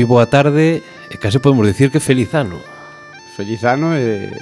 moi 0.00 0.08
boa 0.08 0.24
tarde 0.24 0.80
e 1.12 1.16
case 1.20 1.44
podemos 1.44 1.68
dicir 1.68 1.92
que 1.92 2.00
feliz 2.00 2.32
ano. 2.32 2.56
Feliz 3.36 3.60
ano 3.68 3.92
e, 3.92 4.32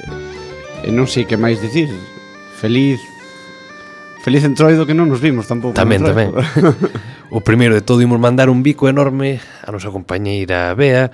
e 0.86 0.90
non 0.94 1.10
sei 1.10 1.26
que 1.26 1.34
máis 1.34 1.58
dicir. 1.58 1.90
Feliz 2.54 3.02
Feliz 4.22 4.42
entroido 4.44 4.86
que 4.86 4.94
non 4.94 5.10
nos 5.10 5.18
vimos 5.18 5.50
tampouco. 5.50 5.74
Tamén, 5.74 6.04
tamén. 6.04 6.30
o 7.34 7.42
primeiro 7.42 7.74
de 7.74 7.82
todo 7.82 8.02
imos 8.02 8.22
mandar 8.22 8.50
un 8.54 8.62
bico 8.62 8.86
enorme 8.86 9.42
a 9.66 9.74
nosa 9.74 9.90
compañeira 9.90 10.74
Bea, 10.78 11.10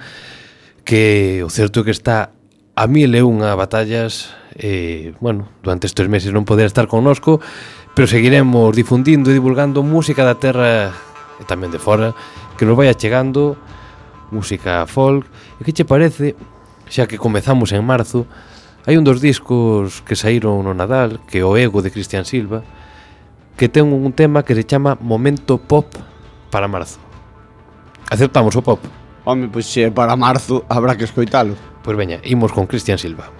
que 0.85 1.41
o 1.41 1.49
certo 1.49 1.81
é 1.81 1.89
que 1.89 1.95
está 1.95 2.37
a 2.77 2.85
mil 2.85 3.17
e 3.17 3.25
unha 3.25 3.57
batallas, 3.57 4.37
eh, 4.61 5.17
bueno, 5.25 5.49
durante 5.65 5.89
estes 5.89 6.05
meses 6.05 6.37
non 6.37 6.45
poder 6.45 6.69
estar 6.69 6.85
connosco, 6.85 7.41
pero 7.97 8.05
seguiremos 8.05 8.77
difundindo 8.77 9.33
e 9.33 9.37
divulgando 9.37 9.81
música 9.81 10.21
da 10.21 10.37
terra 10.37 10.93
e 11.41 11.45
tamén 11.49 11.73
de 11.73 11.81
fora, 11.81 12.13
que 12.61 12.69
nos 12.69 12.77
vai 12.77 12.93
chegando 12.93 13.57
música 14.31 14.87
folk. 14.87 15.27
E 15.61 15.65
que 15.65 15.73
che 15.73 15.85
parece, 15.85 16.37
xa 16.89 17.09
que 17.09 17.19
comezamos 17.19 17.73
en 17.73 17.85
marzo, 17.85 18.25
hai 18.87 18.97
un 18.97 19.05
dos 19.05 19.21
discos 19.21 20.05
que 20.05 20.17
saíron 20.17 20.61
no 20.65 20.77
Nadal, 20.77 21.21
que 21.27 21.41
é 21.41 21.45
o 21.45 21.57
Ego 21.57 21.81
de 21.81 21.91
Cristian 21.91 22.29
Silva, 22.29 22.65
que 23.57 23.69
ten 23.69 23.89
un 23.89 24.13
tema 24.13 24.45
que 24.45 24.55
se 24.55 24.65
chama 24.65 24.99
Momento 25.01 25.57
Pop 25.57 25.89
para 26.51 26.69
marzo. 26.69 27.01
Aceptamos 28.11 28.55
o 28.57 28.63
pop. 28.63 28.79
Home, 29.25 29.49
pois 29.49 29.67
se 29.67 29.89
é 29.89 29.91
para 29.91 30.15
marzo, 30.15 30.65
habrá 30.69 30.95
que 30.95 31.05
escoitalo. 31.05 31.57
Pois 31.83 31.97
veña, 31.97 32.21
imos 32.25 32.53
con 32.53 32.67
Cristian 32.67 32.99
Silva. 32.99 33.33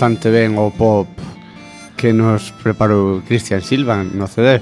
bastante 0.00 0.30
ben 0.30 0.56
o 0.56 0.72
pop 0.72 1.04
que 1.92 2.16
nos 2.16 2.56
preparou 2.64 3.20
Cristian 3.28 3.60
Silva 3.60 4.00
no 4.00 4.24
CD. 4.24 4.56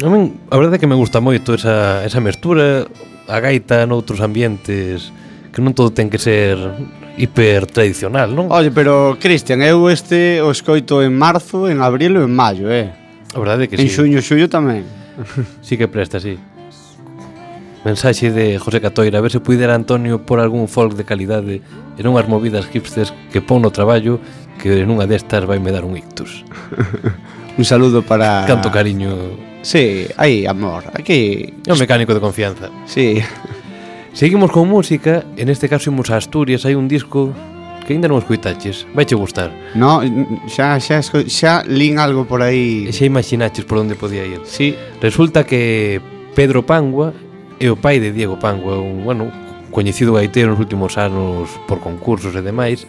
A, 0.00 0.08
min, 0.08 0.32
a 0.48 0.56
verdade 0.56 0.76
é 0.76 0.80
que 0.80 0.88
me 0.88 0.96
gusta 0.96 1.20
moito 1.20 1.52
esa, 1.52 2.00
esa 2.08 2.24
mestura, 2.24 2.88
a 3.28 3.36
gaita 3.36 3.84
noutros 3.84 4.24
ambientes, 4.24 5.12
que 5.52 5.60
non 5.60 5.76
todo 5.76 5.92
ten 5.92 6.08
que 6.08 6.16
ser 6.16 6.56
hiper 7.20 7.68
tradicional, 7.68 8.32
non? 8.32 8.48
Oye, 8.48 8.72
pero 8.72 9.20
Cristian, 9.20 9.60
eu 9.60 9.92
este 9.92 10.40
o 10.40 10.48
escoito 10.48 11.04
en 11.04 11.12
marzo, 11.12 11.68
en 11.68 11.84
abril 11.84 12.16
e 12.16 12.24
en 12.24 12.32
maio, 12.32 12.72
eh? 12.72 12.88
A 13.36 13.38
verdade 13.44 13.64
é 13.64 13.66
que 13.68 13.76
en 13.76 13.84
sí. 13.84 13.92
En 13.92 13.92
xuño 13.92 14.24
xullo 14.24 14.48
tamén. 14.48 14.88
sí 15.60 15.76
que 15.76 15.84
presta, 15.84 16.16
sí. 16.16 16.40
Mensaxe 17.84 18.32
de 18.32 18.56
José 18.58 18.80
Catoira, 18.80 19.20
a 19.20 19.22
ver 19.22 19.30
se 19.30 19.38
puidera 19.38 19.76
Antonio 19.76 20.24
por 20.24 20.40
algún 20.40 20.66
folk 20.66 20.96
de 20.96 21.04
calidade 21.04 21.60
e 21.96 22.00
non 22.00 22.16
as 22.16 22.24
movidas 22.24 22.66
hipsters 22.72 23.12
que 23.28 23.44
pon 23.44 23.60
no 23.60 23.68
traballo 23.68 24.16
que 24.56 24.84
nunha 24.88 25.06
destas 25.06 25.44
vai 25.44 25.60
me 25.60 25.70
dar 25.70 25.84
un 25.84 25.96
ictus. 25.96 26.44
un 27.58 27.64
saludo 27.64 28.02
para... 28.02 28.44
Canto 28.48 28.72
cariño. 28.72 29.36
Sí, 29.62 30.06
hai 30.16 30.46
amor. 30.46 30.88
Aquí... 30.92 31.54
É 31.66 31.72
un 31.72 31.78
mecánico 31.78 32.12
de 32.12 32.20
confianza. 32.20 32.70
Sí. 32.84 33.20
Seguimos 34.16 34.50
con 34.50 34.68
música, 34.68 35.24
en 35.36 35.48
este 35.48 35.68
caso 35.68 35.90
imos 35.90 36.08
a 36.08 36.16
Asturias, 36.16 36.64
hai 36.64 36.72
un 36.72 36.88
disco 36.88 37.36
que 37.86 37.94
ainda 37.94 38.10
non 38.10 38.18
escuitaches, 38.18 38.82
vai 38.96 39.06
che 39.06 39.14
gustar. 39.14 39.54
No, 39.78 40.02
xa, 40.50 40.80
xa, 40.82 40.98
xa 41.04 41.62
lin 41.70 42.02
algo 42.02 42.26
por 42.26 42.42
aí. 42.42 42.88
E 42.88 42.92
xa 42.92 43.06
imaginaches 43.06 43.62
por 43.62 43.78
onde 43.78 43.94
podía 43.94 44.26
ir. 44.26 44.42
Sí. 44.42 44.74
Resulta 44.98 45.46
que 45.46 46.02
Pedro 46.34 46.66
Pangua 46.66 47.14
é 47.62 47.70
o 47.70 47.78
pai 47.78 48.02
de 48.02 48.10
Diego 48.10 48.36
Pangua, 48.42 48.82
un, 48.82 49.06
bueno, 49.06 49.30
coñecido 49.70 50.18
gaiteiro 50.18 50.50
nos 50.50 50.60
últimos 50.60 50.98
anos 50.98 51.48
por 51.70 51.78
concursos 51.78 52.34
e 52.34 52.42
demais, 52.42 52.88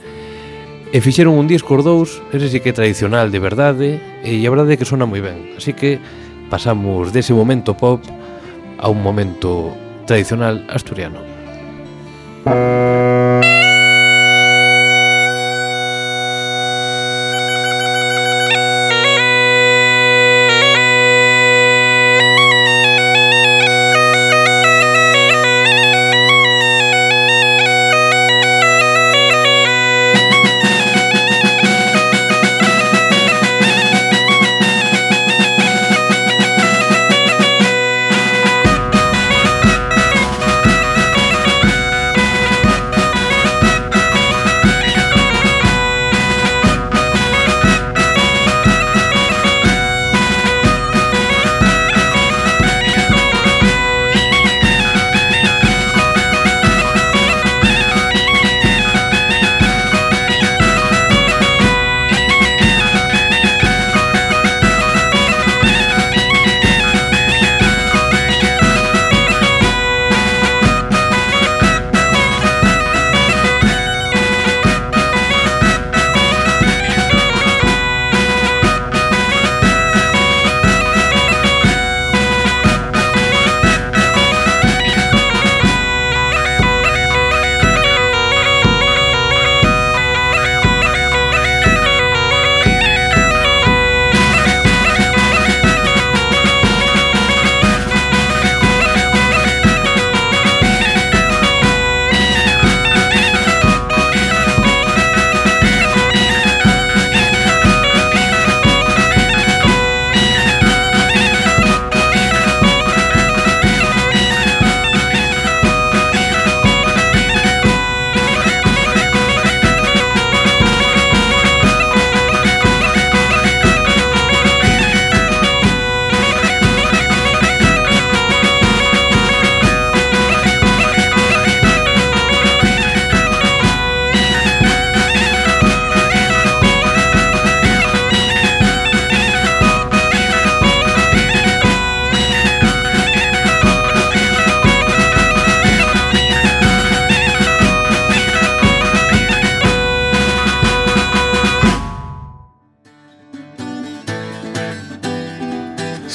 E 0.87 1.03
fixeron 1.03 1.35
un 1.35 1.51
disco 1.51 1.75
os 1.75 1.83
dous, 1.83 2.23
ese 2.31 2.47
sí 2.47 2.63
que 2.63 2.71
é 2.71 2.75
tradicional 2.75 3.27
de 3.27 3.39
verdade, 3.43 3.99
e 4.23 4.39
a 4.47 4.49
verdade 4.49 4.73
é 4.73 4.77
que 4.79 4.87
sona 4.87 5.03
moi 5.03 5.19
ben. 5.19 5.59
Así 5.59 5.75
que 5.75 5.99
pasamos 6.47 7.11
dese 7.11 7.35
momento 7.35 7.75
pop 7.75 7.99
a 8.79 8.87
un 8.87 9.03
momento 9.03 9.75
tradicional 10.07 10.63
asturiano. 10.71 11.19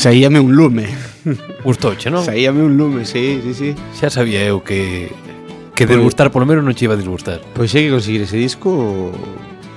Saíame 0.02 0.40
un 0.40 0.56
lume. 0.56 0.88
Gustouche, 1.62 2.10
non? 2.10 2.26
Saíame 2.26 2.58
un 2.58 2.74
lume, 2.74 3.06
sí, 3.06 3.38
sí, 3.38 3.54
sí. 3.54 3.70
Xa 3.94 4.10
sabía 4.10 4.42
eu 4.42 4.58
que 4.58 5.14
que 5.78 5.86
pues, 5.86 5.94
desgustar 5.94 6.34
polo 6.34 6.42
menos 6.42 6.66
non 6.66 6.74
che 6.74 6.90
iba 6.90 6.98
a 6.98 6.98
disgustar. 6.98 7.38
Pois 7.54 7.70
pues, 7.70 7.78
hai 7.78 7.86
que 7.86 7.94
conseguir 7.94 8.26
ese 8.26 8.34
disco 8.34 9.14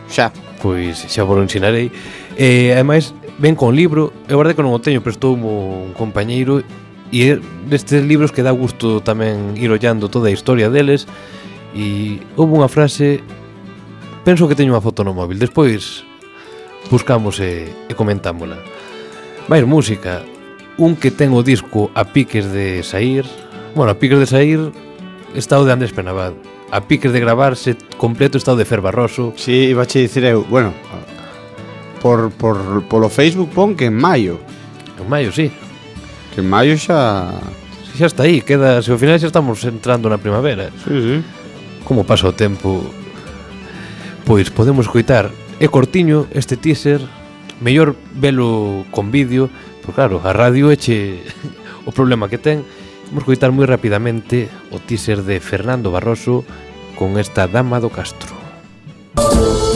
xa. 0.10 0.34
Pois 0.66 1.06
pues, 1.06 1.14
xa 1.14 1.22
vos 1.30 1.38
ensinarei. 1.38 1.94
Eh, 2.42 2.74
ademais, 2.74 3.14
ven 3.38 3.54
con 3.54 3.78
libro, 3.78 4.18
é 4.26 4.34
verdade 4.34 4.58
que 4.58 4.66
non 4.66 4.74
o 4.74 4.82
teño, 4.82 5.06
prestou 5.06 5.38
un 5.38 5.94
compañeiro 5.94 6.66
e 7.14 7.38
destes 7.70 8.02
libros 8.02 8.34
que 8.34 8.42
dá 8.42 8.50
gusto 8.50 9.06
tamén 9.06 9.54
ir 9.62 9.70
ollando 9.70 10.10
toda 10.10 10.34
a 10.34 10.34
historia 10.34 10.74
deles 10.74 11.06
e 11.78 12.18
houve 12.34 12.58
unha 12.58 12.66
frase 12.66 13.22
penso 14.26 14.50
que 14.50 14.58
teño 14.58 14.74
unha 14.74 14.82
foto 14.82 15.06
no 15.06 15.14
móvil, 15.14 15.38
despois 15.38 16.02
buscamos 16.90 17.38
e, 17.38 17.70
e 17.86 17.94
comentámola. 17.94 18.58
Vai 19.48 19.62
música, 19.64 20.26
un 20.82 20.98
que 20.98 21.14
ten 21.14 21.30
o 21.30 21.46
disco 21.46 21.94
a 21.94 22.10
piques 22.10 22.50
de 22.50 22.82
sair, 22.82 23.30
bueno, 23.78 23.94
a 23.94 24.00
piques 24.02 24.18
de 24.18 24.26
sair 24.26 24.60
está 25.38 25.62
o 25.62 25.66
de 25.66 25.70
Andrés 25.70 25.94
Penabad, 25.94 26.34
a 26.74 26.82
piques 26.90 27.14
de 27.14 27.22
gravarse 27.22 27.78
completo 28.02 28.42
está 28.42 28.54
o 28.54 28.60
de 28.60 28.66
Fer 28.66 28.82
Barroso. 28.82 29.38
Si, 29.38 29.54
sí, 29.54 29.58
iba 29.70 29.84
a 29.84 29.86
dicir 29.86 30.26
eu, 30.26 30.42
bueno, 30.50 30.74
por, 32.02 32.34
por, 32.34 32.90
polo 32.90 33.06
Facebook 33.06 33.54
pon 33.54 33.78
que 33.78 33.86
en 33.86 33.94
maio. 33.94 34.42
En 34.98 35.06
maio, 35.06 35.30
si. 35.30 35.50
Sí. 35.50 35.54
Que 36.34 36.42
en 36.42 36.50
maio 36.50 36.74
xa... 36.74 37.38
Si 37.86 38.02
xa 38.02 38.10
está 38.10 38.26
aí, 38.26 38.42
queda, 38.42 38.82
se 38.82 38.90
ao 38.90 38.98
final 38.98 39.22
xa 39.22 39.30
estamos 39.30 39.62
entrando 39.62 40.10
na 40.10 40.18
primavera. 40.18 40.74
Si, 40.82 40.90
sí, 40.90 40.98
si. 41.02 41.02
Sí. 41.02 41.18
Como 41.86 42.02
pasa 42.02 42.26
o 42.26 42.34
tempo... 42.34 42.82
Pois 44.26 44.50
podemos 44.50 44.90
coitar, 44.90 45.30
é 45.62 45.70
cortiño 45.70 46.26
este 46.34 46.58
teaser 46.58 46.98
mellor 47.62 47.96
velo 48.14 48.86
con 48.92 49.12
vídeo, 49.12 49.50
porque 49.82 49.96
claro, 49.96 50.22
a 50.24 50.34
radio 50.34 50.72
eche 50.72 51.24
o 51.88 51.92
problema 51.92 52.30
que 52.30 52.38
ten. 52.38 52.66
Vamos 53.14 53.24
coitar 53.24 53.54
moi 53.54 53.70
rapidamente 53.70 54.50
o 54.74 54.82
teaser 54.82 55.22
de 55.22 55.38
Fernando 55.38 55.94
Barroso 55.94 56.42
con 56.98 57.22
esta 57.22 57.46
Dama 57.46 57.78
do 57.78 57.94
Castro. 57.94 58.34
Música 59.16 59.75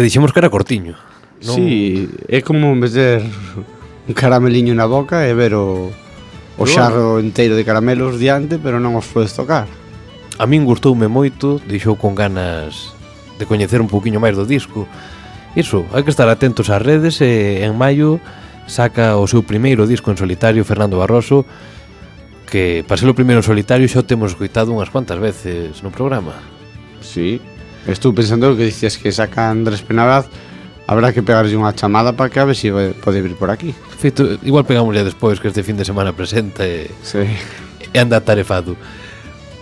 Que 0.00 0.08
dixemos 0.08 0.32
que 0.32 0.40
era 0.40 0.48
cortiño. 0.48 0.96
Non... 1.44 1.60
Sí, 1.60 2.08
é 2.24 2.40
como 2.40 2.72
meter 2.72 3.20
un 3.20 4.16
carameliño 4.16 4.72
na 4.72 4.88
boca 4.88 5.28
e 5.28 5.36
ver 5.36 5.52
o, 5.52 5.92
o 6.56 6.64
xarro 6.64 7.20
enteiro 7.20 7.52
de 7.52 7.68
caramelos 7.68 8.16
diante, 8.16 8.56
pero 8.56 8.80
non 8.80 8.96
os 8.96 9.04
podes 9.12 9.36
tocar. 9.36 9.68
A 10.40 10.48
min 10.48 10.64
gustoume 10.64 11.04
moito, 11.04 11.60
deixou 11.68 12.00
con 12.00 12.16
ganas 12.16 12.96
de 13.36 13.44
coñecer 13.44 13.84
un 13.84 13.92
poquinho 13.92 14.24
máis 14.24 14.40
do 14.40 14.48
disco. 14.48 14.88
Iso, 15.52 15.84
hai 15.92 16.00
que 16.00 16.08
estar 16.08 16.32
atentos 16.32 16.72
ás 16.72 16.80
redes 16.80 17.20
e 17.20 17.60
en 17.60 17.76
maio 17.76 18.24
saca 18.64 19.20
o 19.20 19.28
seu 19.28 19.44
primeiro 19.44 19.84
disco 19.84 20.08
en 20.08 20.16
solitario 20.16 20.64
Fernando 20.64 20.96
Barroso 20.96 21.44
que 22.48 22.88
para 22.88 22.96
ser 22.96 23.12
o 23.12 23.12
primeiro 23.12 23.44
en 23.44 23.48
solitario 23.52 23.84
xa 23.84 24.00
o 24.00 24.08
temos 24.08 24.32
escoitado 24.32 24.72
unhas 24.72 24.88
cuantas 24.88 25.20
veces 25.20 25.84
no 25.84 25.92
programa. 25.92 26.40
Sí, 27.04 27.36
Estou 27.90 28.14
pensando 28.14 28.54
que 28.56 28.70
dicías 28.70 28.96
que 28.96 29.10
saca 29.10 29.50
Andrés 29.50 29.82
Penabraz 29.82 30.30
Habrá 30.90 31.12
que 31.14 31.22
pegarlle 31.22 31.54
unha 31.54 31.70
chamada 31.70 32.10
para 32.18 32.26
que 32.26 32.42
a 32.42 32.50
ver 32.50 32.58
se 32.58 32.66
si 32.66 32.98
pode 32.98 33.22
vir 33.22 33.38
por 33.38 33.46
aquí. 33.46 33.70
Feito, 33.70 34.42
igual 34.42 34.66
pegámosle 34.66 35.06
despois 35.06 35.38
que 35.38 35.46
este 35.46 35.62
fin 35.62 35.78
de 35.78 35.86
semana 35.86 36.10
presenta 36.10 36.66
e, 36.66 36.90
sí. 37.06 37.22
e 37.94 37.94
anda 37.94 38.18
tarefado. 38.18 38.74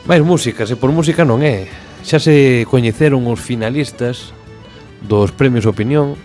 Mais 0.08 0.24
música, 0.24 0.64
se 0.64 0.80
por 0.80 0.88
música 0.88 1.28
non 1.28 1.44
é. 1.44 1.68
Xa 2.00 2.16
se 2.16 2.64
coñeceron 2.64 3.28
os 3.28 3.44
finalistas 3.44 4.32
dos 5.04 5.28
premios 5.36 5.68
Opinión. 5.68 6.16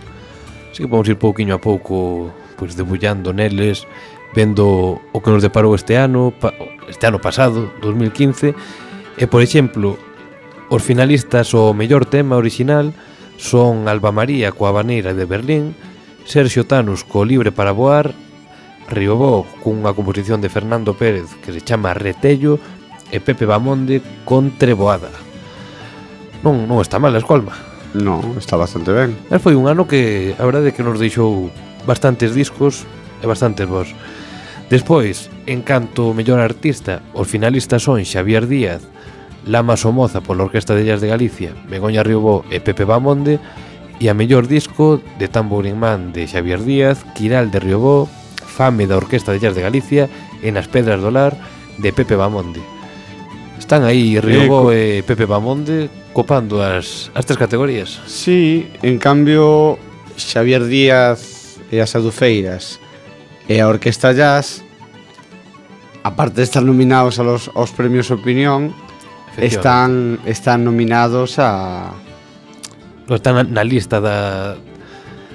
Así 0.72 0.80
que 0.80 0.88
vamos 0.88 1.04
ir 1.12 1.20
pouquiño 1.20 1.52
a 1.52 1.60
pouco 1.60 2.32
pois 2.56 2.72
debullando 2.72 3.36
neles, 3.36 3.84
vendo 4.32 5.04
o 5.12 5.20
que 5.20 5.28
nos 5.28 5.44
deparou 5.44 5.76
este 5.76 6.00
ano, 6.00 6.32
este 6.88 7.04
ano 7.04 7.20
pasado, 7.20 7.68
2015. 7.84 8.56
E 9.20 9.28
por 9.28 9.44
exemplo, 9.44 10.00
Os 10.74 10.82
finalistas 10.82 11.54
ao 11.54 11.70
mellor 11.70 12.02
tema 12.02 12.34
original 12.34 12.90
son 13.38 13.86
Alba 13.86 14.10
María 14.10 14.50
coa 14.50 14.74
Baneira 14.74 15.14
de 15.14 15.22
Berlín, 15.22 15.78
Sergio 16.26 16.66
Tanus 16.66 17.06
co 17.06 17.22
Libre 17.22 17.54
para 17.54 17.70
Voar, 17.70 18.10
Riobó 18.90 19.46
cunha 19.62 19.94
composición 19.94 20.42
de 20.42 20.50
Fernando 20.50 20.98
Pérez 20.98 21.30
que 21.46 21.54
se 21.54 21.62
chama 21.62 21.94
Retello 21.94 22.58
e 23.14 23.22
Pepe 23.22 23.46
Bamonde 23.46 24.02
con 24.26 24.50
Treboada. 24.58 25.14
Non, 26.42 26.66
non 26.66 26.82
está 26.82 26.98
mal 26.98 27.14
a 27.14 27.22
escolma. 27.22 27.54
Non, 27.94 28.34
está 28.34 28.58
bastante 28.58 28.90
ben. 28.90 29.14
Mas 29.30 29.38
foi 29.38 29.54
un 29.54 29.70
ano 29.70 29.86
que 29.86 30.34
a 30.34 30.42
verdade 30.42 30.74
é 30.74 30.74
que 30.74 30.82
nos 30.82 30.98
deixou 30.98 31.54
bastantes 31.86 32.34
discos 32.34 32.82
e 33.22 33.30
bastantes 33.30 33.70
vos. 33.70 33.94
Despois, 34.74 35.30
en 35.46 35.62
canto 35.62 36.10
mellor 36.18 36.42
artista, 36.42 36.98
os 37.14 37.30
finalistas 37.30 37.86
son 37.86 38.02
Xavier 38.02 38.50
Díaz 38.50 38.82
Lama 39.46 39.76
Somoza 39.76 40.20
pola 40.20 40.44
Orquesta 40.44 40.74
de 40.74 40.82
Illas 40.82 41.00
de 41.00 41.08
Galicia, 41.08 41.52
Begoña 41.68 42.02
Riobó 42.02 42.44
e 42.50 42.60
Pepe 42.60 42.84
Bamonde, 42.84 43.38
e 44.00 44.08
a 44.08 44.14
mellor 44.16 44.48
disco 44.48 45.00
de 45.20 45.28
Tambourin 45.28 45.78
Man 45.78 46.10
de 46.10 46.26
Xavier 46.26 46.64
Díaz, 46.64 47.04
Quiral 47.14 47.52
de 47.52 47.60
Riobó, 47.60 48.08
Fame 48.40 48.86
da 48.88 48.96
Orquesta 48.96 49.32
de 49.32 49.38
Illas 49.38 49.54
de 49.54 49.62
Galicia 49.62 50.04
e 50.40 50.48
Nas 50.50 50.66
Pedras 50.66 51.00
do 51.04 51.12
Lar 51.12 51.36
de 51.78 51.92
Pepe 51.92 52.16
Bamonde. 52.16 52.62
Están 53.58 53.84
aí 53.84 54.18
Riobó 54.18 54.72
eh, 54.72 54.98
e, 54.98 55.04
e 55.04 55.06
Pepe 55.06 55.28
Bamonde 55.28 55.92
copando 56.16 56.62
as, 56.62 57.10
as 57.14 57.24
tres 57.26 57.38
categorías. 57.38 58.00
Sí, 58.06 58.68
en 58.82 58.98
cambio 58.98 59.78
Xavier 60.16 60.64
Díaz 60.64 61.60
e 61.70 61.80
as 61.80 61.92
Adufeiras 61.92 62.80
e 63.48 63.60
a 63.60 63.68
Orquesta 63.68 64.14
Jazz 64.14 64.64
aparte 66.04 66.36
de 66.36 66.44
estar 66.44 66.62
nominados 66.62 67.18
a 67.18 67.24
los, 67.24 67.50
aos 67.54 67.72
premios 67.72 68.10
Opinión 68.10 68.76
están 69.38 70.18
están 70.24 70.64
nominados 70.64 71.38
a 71.38 71.92
no, 73.08 73.14
están 73.16 73.52
na 73.52 73.64
lista 73.64 74.00
da 74.00 74.56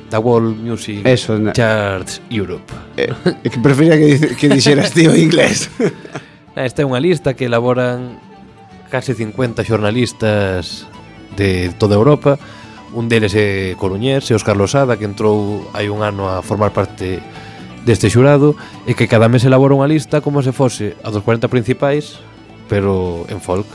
da 0.09 0.17
World 0.17 0.57
Music 0.57 1.05
Eso, 1.05 1.37
na... 1.37 1.53
Charts 1.53 2.21
Europe. 2.29 2.65
Eh, 2.97 3.13
que 3.45 3.59
prefería 3.61 3.93
que, 3.93 4.35
que 4.35 4.49
dixeras 4.49 4.91
tío 4.91 5.15
inglés. 5.15 5.69
Esta 6.57 6.81
é 6.81 6.85
unha 6.85 6.99
lista 6.99 7.37
que 7.37 7.45
elaboran 7.45 8.17
case 8.89 9.13
50 9.13 9.61
xornalistas 9.63 10.89
de 11.37 11.69
toda 11.77 11.95
Europa. 11.95 12.41
Un 12.89 13.05
deles 13.05 13.37
é 13.37 13.77
Coruñés, 13.77 14.25
é 14.27 14.33
Óscar 14.33 14.57
Losada, 14.57 14.97
que 14.97 15.05
entrou 15.05 15.69
hai 15.77 15.93
un 15.93 16.01
ano 16.01 16.25
a 16.25 16.41
formar 16.41 16.73
parte 16.73 17.21
deste 17.85 18.09
xurado 18.09 18.57
e 18.89 18.97
que 18.97 19.05
cada 19.05 19.29
mes 19.29 19.45
elabora 19.45 19.77
unha 19.77 19.87
lista 19.87 20.25
como 20.25 20.41
se 20.41 20.51
fose 20.51 20.97
a 21.05 21.13
dos 21.13 21.21
40 21.21 21.47
principais, 21.53 22.17
pero 22.65 23.29
en 23.29 23.39
folk. 23.39 23.69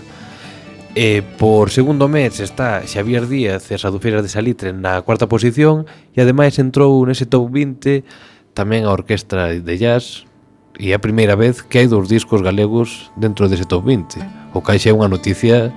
E 0.94 1.26
por 1.26 1.74
segundo 1.74 2.06
mes 2.06 2.38
está 2.38 2.86
Xavier 2.86 3.26
Díaz 3.26 3.66
e 3.66 3.74
Adufeiras 3.74 4.22
de 4.22 4.30
Salitre 4.30 4.70
na 4.70 5.02
cuarta 5.02 5.26
posición 5.26 5.90
e 6.14 6.22
ademais 6.22 6.54
entrou 6.62 7.02
nese 7.02 7.26
top 7.26 7.50
20 7.50 8.06
tamén 8.54 8.86
a 8.86 8.94
Orquestra 8.94 9.58
de 9.58 9.74
Jazz 9.74 10.22
e 10.78 10.94
é 10.94 10.94
a 10.94 11.02
primeira 11.02 11.34
vez 11.34 11.66
que 11.66 11.82
hai 11.82 11.90
dous 11.90 12.06
discos 12.06 12.46
galegos 12.46 13.10
dentro 13.18 13.50
dese 13.50 13.66
top 13.66 13.90
20 13.90 14.54
o 14.54 14.62
que 14.62 14.78
xa 14.78 14.90
é 14.90 14.94
unha 14.94 15.10
noticia 15.10 15.74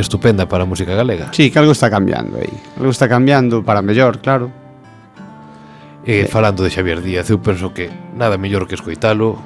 estupenda 0.00 0.48
para 0.48 0.64
a 0.64 0.68
música 0.68 0.96
galega. 0.96 1.28
Sí, 1.36 1.52
que 1.52 1.60
algo 1.60 1.76
está 1.76 1.92
cambiando 1.92 2.40
aí 2.40 2.56
algo 2.80 2.88
está 2.88 3.04
cambiando 3.04 3.60
para 3.60 3.84
mellor, 3.84 4.24
claro. 4.24 4.48
E 6.08 6.24
falando 6.24 6.64
de 6.64 6.72
Xavier 6.72 7.04
Díaz 7.04 7.28
eu 7.28 7.36
penso 7.36 7.76
que 7.76 7.92
nada 8.16 8.40
mellor 8.40 8.64
que 8.64 8.80
escoitalo 8.80 9.36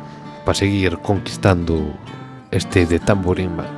para 0.46 0.54
seguir 0.54 1.02
conquistando 1.02 1.90
este 2.54 2.86
de 2.86 3.02
Tamborín 3.02 3.58
Man 3.58 3.77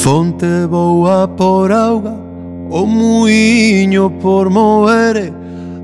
fonte 0.00 0.66
boa 0.66 1.28
por 1.28 1.70
auga 1.70 2.14
O 2.70 2.86
muiño 2.86 4.10
por 4.22 4.48
moere 4.48 5.32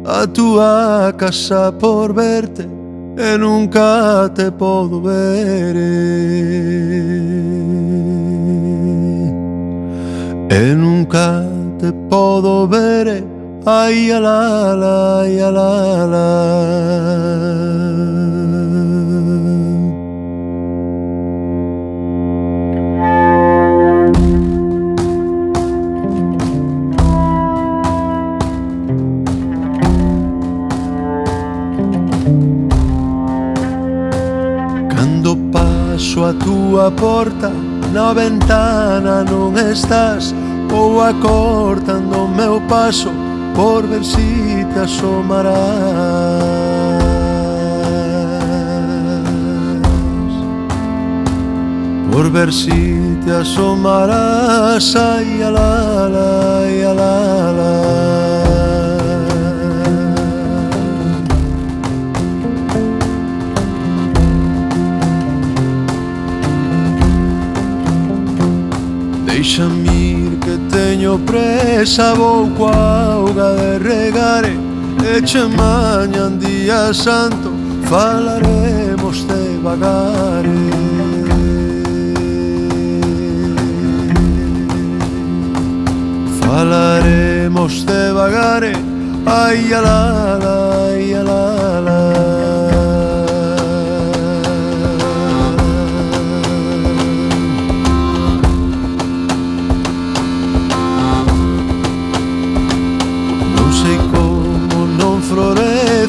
A 0.04 0.26
túa 0.26 1.12
casa 1.16 1.70
por 1.72 2.14
verte 2.14 2.66
E 3.18 3.36
nunca 3.36 4.30
te 4.34 4.50
podo 4.50 5.02
ver 5.02 5.76
E 10.48 10.74
nunca 10.74 11.44
te 11.78 11.92
podo 12.08 12.66
ver 12.66 13.24
Ai, 13.68 14.10
la 14.10 14.76
la 14.76 15.20
ai, 15.22 15.40
ala. 15.40 16.26
túa 36.76 36.90
porta 36.90 37.50
na 37.90 38.12
ventana 38.12 39.24
non 39.24 39.56
estás 39.56 40.34
Ou 40.70 41.00
acortando 41.00 42.24
o 42.24 42.28
meu 42.28 42.60
paso 42.68 43.08
por 43.56 43.86
ver 43.86 44.04
si 44.04 44.60
te 44.74 44.80
asomarás 44.80 45.56
Por 52.12 52.30
ver 52.30 52.52
si 52.52 53.16
te 53.24 53.32
asomarás 53.40 54.94
Ai, 54.96 55.42
ala, 55.48 56.04
ala, 56.04 56.60
ay, 56.60 56.84
ala, 56.84 57.12
ala. 57.48 58.45
Deixame 69.36 69.90
ir 69.92 70.38
que 70.38 70.56
teño 70.74 71.18
presa 71.18 72.14
Vou 72.14 72.48
coa 72.56 72.72
auga 72.72 73.52
de 73.52 73.78
regare 73.80 74.56
Eche 75.14 75.44
mañan 75.44 76.38
día 76.38 76.94
santo 76.94 77.52
Falaremos 77.84 79.28
de 79.28 79.58
vagare 79.62 80.48
Falaremos 86.40 87.84
de 87.84 88.12
vagare, 88.12 88.72
Ai, 89.26 89.70
alala, 89.74 90.88
ai, 90.88 91.12
alala 91.12 91.55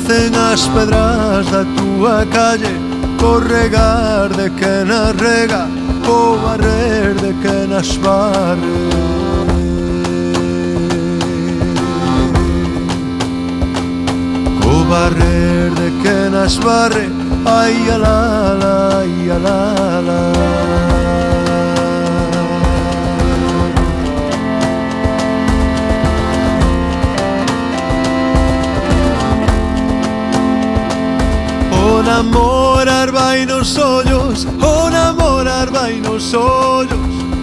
Parecen 0.07 0.35
as 0.35 0.65
pedras 0.67 1.51
da 1.51 1.65
túa 1.75 2.25
calle 2.31 2.79
Co 3.19 3.39
regar 3.39 4.29
de 4.29 4.49
que 4.51 4.85
nas 4.85 5.13
rega 5.17 5.67
Co 6.05 6.37
barrer 6.37 7.13
de 7.15 7.33
que 7.41 7.67
nas 7.67 7.97
barre 7.97 8.55
Co 14.61 14.85
barrer 14.85 15.71
de 15.71 15.91
que 16.01 16.29
nas 16.29 16.55
barre, 16.57 17.09
Ai, 17.45 17.89
alala, 17.89 19.01
ay, 19.01 19.29
alala. 19.29 20.96
namorar 32.17 33.11
vai 33.11 33.45
nos 33.45 33.77
ollos 33.77 34.45
O 34.45 34.89
namorar 34.89 35.69
vai 35.69 35.93
nos 35.93 36.33
ollos 36.33 36.91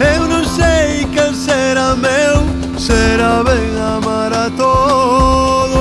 Eu 0.01 0.27
non 0.27 0.45
sei 0.45 1.05
quen 1.15 1.33
será 1.35 1.95
meu 1.95 2.43
Será 2.77 3.43
ben 3.45 3.79
amar 3.79 4.33
a 4.33 4.51
todos. 4.51 5.79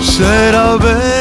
Será 0.00 0.78
ben 0.78 1.19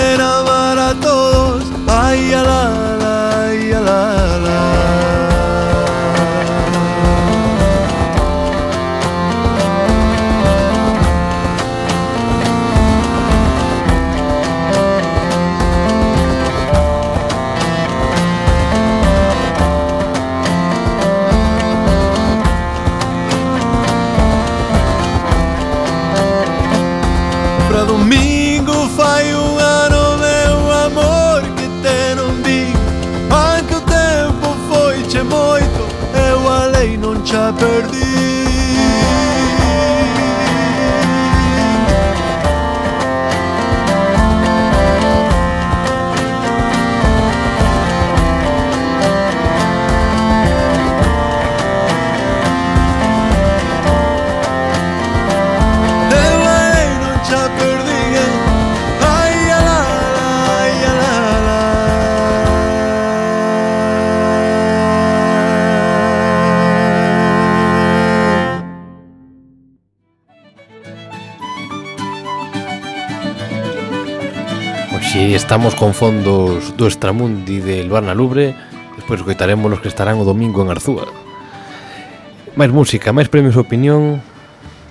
Hoxe 75.09 75.33
estamos 75.33 75.73
con 75.73 75.97
fondos 75.97 76.77
do 76.77 76.85
Extramundi 76.85 77.65
de 77.65 77.81
Luana 77.81 78.13
Lubre 78.13 78.53
Despois 78.93 79.25
coitaremos 79.25 79.65
los 79.65 79.81
que 79.81 79.89
estarán 79.89 80.21
o 80.21 80.23
domingo 80.23 80.61
en 80.61 80.69
Arzúa. 80.69 81.09
Máis 82.53 82.69
música, 82.69 83.09
máis 83.09 83.25
premios 83.25 83.57
de 83.57 83.65
opinión. 83.65 84.21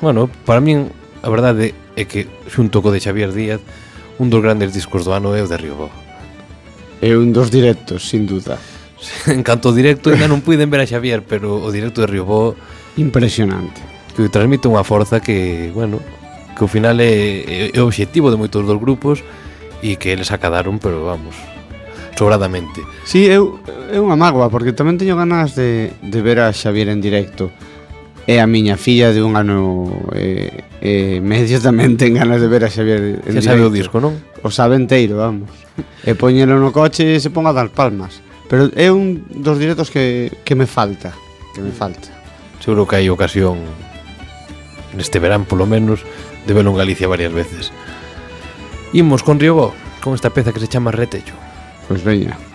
Bueno, 0.02 0.26
para 0.42 0.58
min 0.58 0.90
a 1.22 1.30
verdade 1.30 1.70
é 1.94 2.02
que 2.10 2.26
xunto 2.50 2.82
co 2.82 2.90
de 2.90 2.98
Xavier 2.98 3.30
Díaz 3.30 3.62
Un 4.18 4.26
dos 4.26 4.42
grandes 4.42 4.74
discos 4.74 5.06
do 5.06 5.14
ano 5.14 5.38
é 5.38 5.40
o 5.40 5.46
de 5.46 5.54
Riobó 5.54 5.86
É 6.98 7.14
un 7.14 7.30
dos 7.30 7.54
directos, 7.54 8.10
sin 8.10 8.26
duda. 8.26 8.58
En 9.30 9.46
canto 9.46 9.70
directo, 9.70 10.10
ainda 10.10 10.26
non 10.26 10.42
puiden 10.42 10.66
ver 10.66 10.82
a 10.82 10.90
Xavier 10.90 11.22
Pero 11.22 11.62
o 11.62 11.70
directo 11.70 12.02
de 12.02 12.10
Riobó 12.10 12.58
Impresionante. 12.98 13.78
Que 14.18 14.26
transmite 14.26 14.66
unha 14.66 14.82
forza 14.82 15.22
que, 15.22 15.70
bueno 15.70 16.02
Que 16.58 16.66
ao 16.66 16.70
final 16.74 16.98
é, 16.98 17.06
é, 17.06 17.54
é 17.70 17.78
o 17.78 17.86
obxectivo 17.86 18.34
de 18.34 18.40
moitos 18.42 18.66
dos 18.66 18.82
grupos 18.82 19.22
e 19.82 19.96
que 19.96 20.12
eles 20.14 20.30
acadaron, 20.34 20.78
pero 20.82 21.06
vamos, 21.06 21.34
sobradamente. 22.18 22.82
Sí, 23.06 23.26
eu, 23.30 23.62
é 23.90 23.98
unha 24.02 24.18
mágoa, 24.18 24.50
porque 24.50 24.74
tamén 24.74 24.98
teño 24.98 25.14
ganas 25.14 25.54
de, 25.54 25.94
de 26.02 26.18
ver 26.22 26.42
a 26.42 26.50
Xavier 26.50 26.90
en 26.90 27.00
directo. 27.00 27.50
E 28.28 28.36
a 28.36 28.44
miña 28.44 28.76
filla 28.76 29.08
de 29.08 29.24
un 29.24 29.40
ano 29.40 29.88
e, 30.12 30.52
eh, 30.84 31.16
eh, 31.16 31.18
medio 31.24 31.56
tamén 31.64 31.96
ten 31.96 32.12
ganas 32.12 32.42
de 32.42 32.48
ver 32.50 32.66
a 32.66 32.70
Xavier 32.70 33.24
en 33.24 33.40
Xa 33.40 33.40
directo. 33.40 33.48
sabe 33.48 33.62
o 33.64 33.72
disco, 33.72 33.96
non? 34.02 34.14
O 34.44 34.52
sabe 34.52 34.76
enteiro, 34.76 35.22
vamos. 35.22 35.48
e 36.04 36.12
poñelo 36.18 36.58
no 36.58 36.74
coche 36.74 37.16
e 37.16 37.22
se 37.22 37.30
ponga 37.30 37.54
a 37.54 37.56
dar 37.56 37.70
palmas. 37.72 38.20
Pero 38.48 38.72
é 38.74 38.88
un 38.88 39.24
dos 39.28 39.60
directos 39.60 39.92
que, 39.92 40.32
que 40.44 40.56
me 40.56 40.66
falta, 40.66 41.12
que 41.54 41.60
me 41.60 41.72
falta. 41.72 42.08
Seguro 42.60 42.88
que 42.88 42.96
hai 42.96 43.06
ocasión 43.08 43.60
neste 44.96 45.20
verán, 45.20 45.44
polo 45.44 45.68
menos, 45.68 46.02
de 46.48 46.52
velo 46.56 46.72
en 46.72 46.80
Galicia 46.80 47.06
varias 47.06 47.32
veces. 47.32 47.70
Imos 48.92 49.22
con 49.22 49.38
Riobó, 49.38 49.74
con 50.02 50.14
esta 50.14 50.30
peza 50.30 50.52
que 50.52 50.60
se 50.60 50.68
chama 50.68 50.90
Retello. 50.90 51.34
Pois 51.86 52.02
pues 52.02 52.04
veña. 52.04 52.47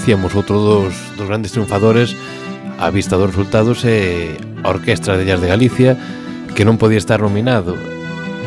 dicíamos, 0.00 0.32
outro 0.32 0.56
dos, 0.56 0.96
dos 1.20 1.28
grandes 1.28 1.52
triunfadores 1.52 2.16
a 2.80 2.88
vista 2.88 3.20
dos 3.20 3.28
resultados 3.28 3.84
é 3.84 4.32
a 4.64 4.72
Orquestra 4.72 5.20
de 5.20 5.28
Jazz 5.28 5.44
de 5.44 5.52
Galicia 5.52 5.92
que 6.56 6.64
non 6.64 6.80
podía 6.80 6.96
estar 6.96 7.20
nominado 7.20 7.76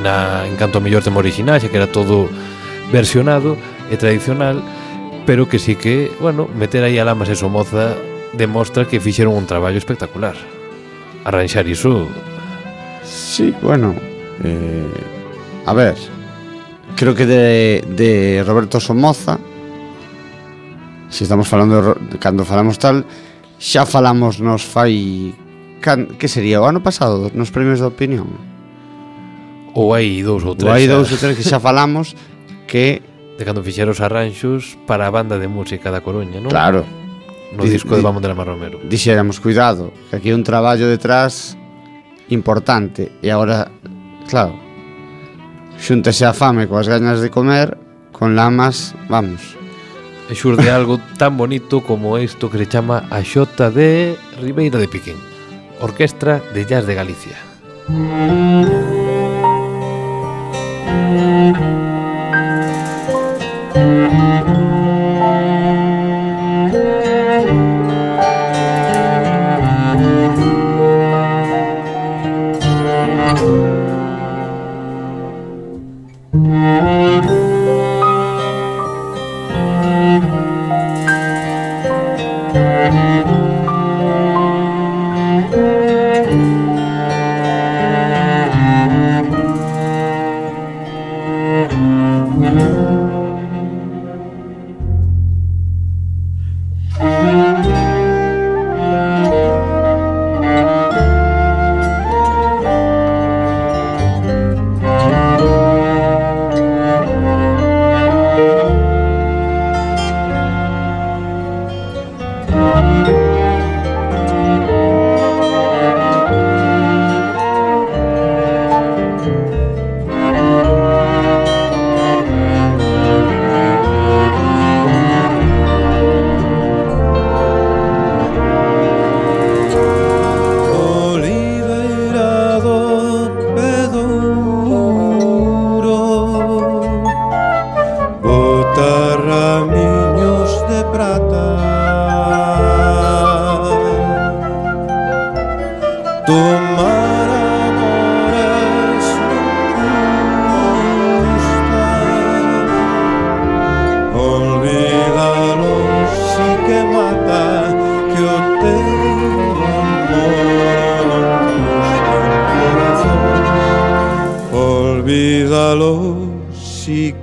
na, 0.01 0.49
en 0.49 0.57
canto 0.57 0.81
a 0.81 0.83
mellor 0.83 1.05
tema 1.05 1.21
original 1.21 1.61
xa 1.61 1.69
que 1.69 1.77
era 1.77 1.85
todo 1.85 2.25
versionado 2.89 3.53
e 3.93 4.01
tradicional 4.01 4.65
pero 5.29 5.45
que 5.45 5.61
sí 5.61 5.77
que, 5.77 6.09
bueno, 6.17 6.49
meter 6.57 6.81
aí 6.81 6.97
a 6.97 7.05
Lamas 7.05 7.29
e 7.29 7.37
Somoza 7.37 7.93
demostra 8.33 8.89
que 8.89 8.97
fixeron 8.97 9.37
un 9.37 9.45
traballo 9.45 9.77
espectacular. 9.77 10.35
Arranxar 11.23 11.69
iso. 11.69 12.09
Sí, 13.05 13.53
bueno 13.61 13.93
eh, 14.41 14.89
a 15.69 15.73
ver 15.77 15.95
creo 16.97 17.13
que 17.13 17.29
de, 17.29 17.85
de 17.93 18.41
Roberto 18.41 18.81
Somoza 18.81 19.37
se 21.13 21.29
estamos 21.29 21.47
falando 21.47 21.93
cando 22.17 22.41
falamos 22.41 22.81
tal, 22.81 23.05
xa 23.61 23.85
falamos 23.85 24.41
nos 24.41 24.65
fai 24.65 25.29
can, 25.77 26.17
que 26.17 26.25
sería 26.25 26.57
o 26.57 26.65
ano 26.65 26.81
pasado 26.81 27.29
nos 27.37 27.53
premios 27.53 27.77
de 27.77 27.85
opinión. 27.85 28.33
Ou 29.77 29.93
hai 29.93 30.25
dous 30.25 30.41
ou 30.41 30.57
tres. 30.57 30.65
Ou 30.65 30.73
hai 30.73 30.89
dous 30.89 31.13
ou 31.13 31.17
tres 31.21 31.37
que 31.37 31.45
xa 31.45 31.61
falamos 31.61 32.17
que 32.65 33.05
de 33.37 33.45
cando 33.45 33.61
fixeron 33.61 33.93
os 33.93 34.01
arranxos 34.01 34.73
para 34.89 35.05
a 35.05 35.13
banda 35.13 35.37
de 35.37 35.45
música 35.45 35.93
da 35.93 36.01
Coruña, 36.01 36.41
non? 36.41 36.49
Claro. 36.49 36.81
No 37.53 37.61
di, 37.61 37.69
disco 37.69 37.93
de 37.93 38.01
Vamos 38.01 38.25
de 38.25 38.33
Lama 38.33 38.41
Romero. 38.41 38.81
Dixéramos, 38.81 39.37
cuidado, 39.37 39.93
que 40.09 40.17
aquí 40.17 40.33
hai 40.33 40.35
un 40.35 40.41
traballo 40.41 40.89
detrás 40.89 41.53
importante 42.33 43.13
e 43.21 43.29
agora, 43.29 43.69
claro, 44.25 44.57
xúntese 45.77 46.25
a 46.25 46.33
fame 46.33 46.65
coas 46.65 46.89
gañas 46.89 47.21
de 47.21 47.29
comer, 47.29 47.77
con 48.09 48.33
lamas, 48.33 48.97
vamos 49.05 49.62
e 50.29 50.33
xurde 50.35 50.69
algo 50.71 50.99
tan 51.17 51.35
bonito 51.37 51.81
como 51.81 52.17
isto 52.17 52.49
que 52.49 52.57
se 52.57 52.67
chama 52.67 53.03
a 53.09 53.23
xota 53.23 53.71
de 53.71 54.15
Ribeira 54.39 54.79
de 54.79 54.87
Piquín, 54.87 55.17
Orquestra 55.81 56.41
de 56.53 56.65
Jazz 56.65 56.87
de 56.87 56.95
Galicia. 56.95 57.37
Música 57.89 58.92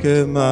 και 0.00 0.24
μα 0.24 0.49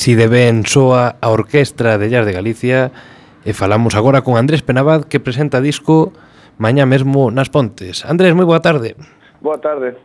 Así 0.00 0.14
de 0.14 0.32
ben 0.32 0.64
soa 0.64 1.20
a 1.20 1.28
Orquestra 1.28 2.00
de 2.00 2.08
Jazz 2.08 2.24
de 2.24 2.32
Galicia 2.32 2.88
e 3.44 3.52
falamos 3.52 3.92
agora 3.92 4.24
con 4.24 4.40
Andrés 4.40 4.64
Penabad 4.64 5.04
que 5.04 5.20
presenta 5.20 5.60
disco 5.60 6.16
mañá 6.56 6.88
mesmo 6.88 7.28
nas 7.28 7.52
Pontes. 7.52 8.08
Andrés, 8.08 8.32
moi 8.32 8.48
boa 8.48 8.64
tarde. 8.64 8.96
Boa 9.44 9.60
tarde. 9.60 10.00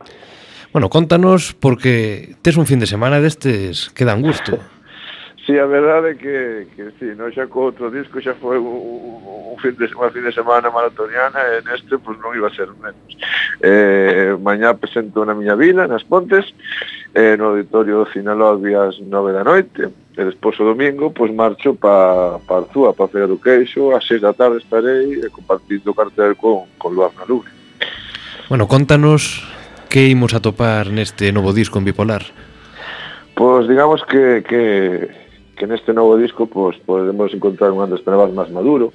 Bueno, 0.68 0.92
contanos 0.92 1.56
porque 1.56 2.36
tes 2.44 2.60
un 2.60 2.68
fin 2.68 2.76
de 2.76 2.84
semana 2.84 3.24
destes 3.24 3.88
que 3.96 4.04
dan 4.04 4.20
gusto. 4.20 4.60
Si, 5.48 5.56
sí, 5.56 5.58
a 5.58 5.64
verdade 5.64 6.12
é 6.12 6.20
que, 6.20 6.68
que 6.76 6.92
sí, 7.00 7.16
no 7.16 7.32
xa 7.32 7.48
co 7.48 7.72
outro 7.72 7.88
disco 7.88 8.20
xa 8.20 8.36
foi 8.36 8.60
un, 8.60 8.76
un, 8.76 9.16
un 9.24 9.56
fin 9.64 9.80
de, 9.80 9.88
unha 9.96 10.12
fin 10.12 10.28
de 10.28 10.36
semana 10.36 10.68
maratoniana 10.68 11.40
e 11.56 11.64
neste 11.64 11.96
pois, 11.96 12.04
pues, 12.04 12.16
non 12.20 12.36
iba 12.36 12.52
a 12.52 12.56
ser 12.56 12.68
menos. 12.76 13.16
Eh, 13.64 14.36
mañá 14.44 14.76
presento 14.76 15.24
na 15.24 15.32
miña 15.32 15.56
vila, 15.56 15.88
nas 15.88 16.04
Pontes, 16.04 16.52
eh, 17.16 17.34
no 17.38 17.56
auditorio 17.56 18.04
do 18.04 18.12
Sinaloa 18.12 18.60
días 18.60 19.00
9 19.00 19.32
da 19.32 19.42
noite. 19.42 19.88
E 19.88 20.22
despois 20.24 20.60
o 20.60 20.68
domingo 20.68 21.10
pois 21.16 21.32
marcho 21.32 21.72
pa, 21.72 22.36
pa 22.44 22.60
Arzúa, 22.60 22.92
pa 22.92 23.08
Feira 23.08 23.26
do 23.26 23.40
Queixo. 23.40 23.96
A 23.96 24.00
6 24.04 24.20
da 24.20 24.36
tarde 24.36 24.60
estarei 24.60 25.24
e 25.24 25.28
compartindo 25.32 25.88
o 25.88 25.96
cartel 25.96 26.36
con, 26.36 26.68
con 26.76 26.92
Luar 26.92 27.16
na 27.16 27.24
Luna. 27.24 27.48
Bueno, 28.52 28.68
contanos 28.68 29.48
que 29.88 30.12
imos 30.12 30.36
a 30.36 30.44
topar 30.44 30.92
neste 30.92 31.32
novo 31.32 31.56
disco 31.56 31.80
en 31.80 31.88
Bipolar. 31.88 32.20
Pois 33.32 33.64
digamos 33.64 34.04
que, 34.04 34.44
que, 34.44 35.08
que 35.56 35.64
neste 35.64 35.96
novo 35.96 36.20
disco 36.20 36.44
pois, 36.44 36.76
podemos 36.84 37.32
encontrar 37.32 37.72
un 37.72 37.80
Andrés 37.80 38.04
Penabas 38.04 38.28
máis 38.36 38.52
maduro 38.52 38.92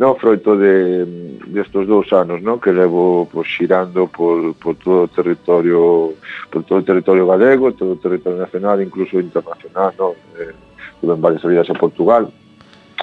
no 0.00 0.16
froito 0.16 0.56
de, 0.56 1.04
destos 1.52 1.86
dous 1.86 2.08
anos 2.12 2.40
no, 2.40 2.58
que 2.58 2.72
levo 2.72 3.28
pois, 3.30 3.46
xirando 3.46 4.08
por, 4.08 4.56
por 4.56 4.74
todo 4.80 5.04
o 5.04 5.12
territorio 5.12 6.16
por 6.50 6.64
todo 6.64 6.80
o 6.80 6.88
territorio 6.88 7.28
galego 7.28 7.76
todo 7.76 7.92
o 7.92 8.02
territorio 8.02 8.40
nacional, 8.40 8.80
incluso 8.80 9.20
internacional 9.20 9.92
no, 10.00 10.16
Eh, 10.40 10.56
tuve 11.00 11.14
en 11.14 11.20
varias 11.20 11.42
salidas 11.42 11.68
a 11.70 11.74
Portugal. 11.74 12.28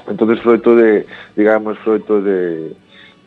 Entonces 0.07 0.41
froito 0.41 0.75
de 0.75 1.05
digamos 1.35 1.77
froito 1.79 2.21
de 2.21 2.73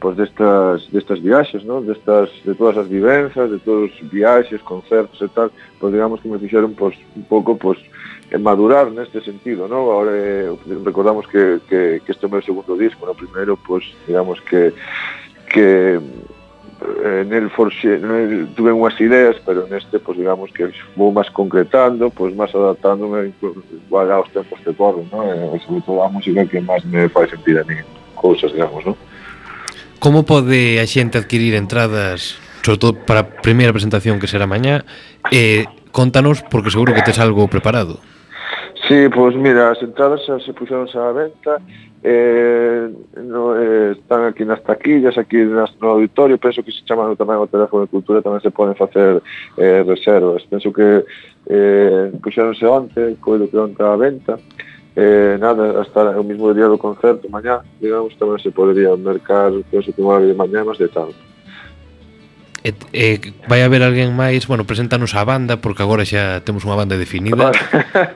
pois 0.00 0.16
destas, 0.16 0.90
destas 0.90 1.20
viaxes, 1.20 1.62
no, 1.62 1.82
Destas, 1.82 2.30
de 2.44 2.54
todas 2.54 2.76
as 2.78 2.88
vivenzas, 2.88 3.50
de 3.50 3.58
todos 3.58 3.92
os 3.92 4.10
viaxes, 4.10 4.62
concertos 4.62 5.20
e 5.20 5.28
tal, 5.28 5.52
pois 5.78 5.92
digamos 5.92 6.20
que 6.20 6.28
me 6.28 6.38
fixeron 6.38 6.72
pois, 6.72 6.96
un 7.14 7.22
pouco 7.24 7.54
pois, 7.54 7.78
madurar 8.38 8.92
neste 8.92 9.20
sentido, 9.20 9.66
¿no? 9.66 9.90
Ahora, 9.90 10.12
eh, 10.14 10.50
recordamos 10.84 11.26
que, 11.26 11.58
que, 11.68 12.00
que 12.04 12.12
este 12.12 12.26
é 12.26 12.28
o 12.28 12.30
meu 12.30 12.42
segundo 12.42 12.76
disco, 12.76 13.06
no 13.06 13.14
primeiro, 13.14 13.56
pues, 13.56 13.84
digamos 14.06 14.40
que 14.42 14.72
que 15.50 15.98
eh, 15.98 17.24
nel 17.26 17.50
forxe, 17.50 17.98
nel, 17.98 18.48
tuve 18.54 18.72
unhas 18.72 18.94
ideas, 19.00 19.36
pero 19.44 19.66
neste, 19.66 19.98
pues, 19.98 20.16
digamos 20.16 20.50
que 20.54 20.70
vou 20.94 21.10
máis 21.12 21.28
concretando, 21.34 22.08
pues, 22.08 22.30
máis 22.32 22.54
adaptándome 22.54 23.34
igual 23.42 24.08
aos 24.14 24.30
tempos 24.30 24.62
que 24.62 24.72
corren, 24.72 25.10
¿no? 25.10 25.26
E, 25.26 25.58
sobre 25.66 25.82
todo 25.82 26.00
a 26.00 26.08
música 26.08 26.46
que 26.46 26.62
máis 26.62 26.86
me 26.86 27.10
fai 27.10 27.28
sentir 27.28 27.58
a 27.58 27.64
mí 27.66 27.74
cousas, 28.14 28.52
digamos, 28.54 28.86
¿no? 28.86 28.94
Como 29.98 30.24
pode 30.24 30.80
a 30.80 30.86
xente 30.86 31.18
adquirir 31.18 31.52
entradas, 31.58 32.38
sobre 32.62 32.78
todo 32.78 32.92
para 32.94 33.20
a 33.20 33.28
primeira 33.28 33.74
presentación 33.74 34.16
que 34.16 34.30
será 34.30 34.46
mañá, 34.46 34.86
eh, 35.28 35.68
contanos 35.92 36.40
porque 36.46 36.70
seguro 36.70 36.94
que 36.94 37.02
tes 37.04 37.18
algo 37.18 37.50
preparado. 37.50 38.00
Sí, 38.90 39.08
pois 39.14 39.36
mira, 39.36 39.70
as 39.70 39.80
entradas 39.86 40.26
xa 40.26 40.40
se 40.42 40.50
puxeron 40.50 40.90
xa 40.90 40.98
a 40.98 41.12
venta 41.14 41.62
eh, 42.02 42.90
no, 43.22 43.54
eh, 43.54 43.92
están 43.92 44.26
aquí 44.26 44.42
nas 44.44 44.58
taquillas, 44.66 45.14
aquí 45.16 45.46
nas, 45.46 45.70
no 45.78 45.94
auditorio 45.94 46.42
penso 46.42 46.58
que 46.66 46.74
se 46.74 46.82
chaman 46.82 47.14
tamén 47.14 47.38
o 47.38 47.46
teléfono 47.46 47.86
de 47.86 47.92
cultura 47.94 48.18
tamén 48.18 48.42
se 48.42 48.50
poden 48.50 48.74
facer 48.74 49.22
eh, 49.62 49.86
reservas. 49.86 50.42
Penso 50.50 50.74
que 50.74 51.06
eh, 51.46 52.10
puxeronse 52.18 52.66
onte, 52.66 53.14
coido 53.22 53.46
que 53.46 53.62
onte 53.62 53.78
a 53.78 53.94
venta. 53.94 54.42
Eh, 54.98 55.38
nada, 55.38 55.86
hasta 55.86 56.18
o 56.18 56.26
mismo 56.26 56.50
día 56.50 56.66
do 56.66 56.74
concerto 56.74 57.30
mañá, 57.30 57.62
digamos, 57.78 58.18
tamén 58.18 58.42
se 58.42 58.50
podería 58.50 58.90
mercar 58.98 59.54
penso 59.70 59.94
que 59.94 60.02
unha 60.02 60.18
de 60.18 60.34
mañá 60.34 60.66
e 60.66 60.66
máis 60.66 60.82
de 60.82 60.90
tarde. 60.90 61.14
E, 62.62 62.76
e 62.92 63.16
eh, 63.16 63.32
vai 63.48 63.64
haber 63.64 63.80
alguén 63.80 64.12
máis, 64.12 64.44
bueno, 64.44 64.68
preséntanos 64.68 65.16
a 65.16 65.24
banda 65.24 65.56
porque 65.56 65.80
agora 65.80 66.04
xa 66.04 66.44
temos 66.44 66.60
unha 66.68 66.76
banda 66.76 67.00
definida. 67.00 67.56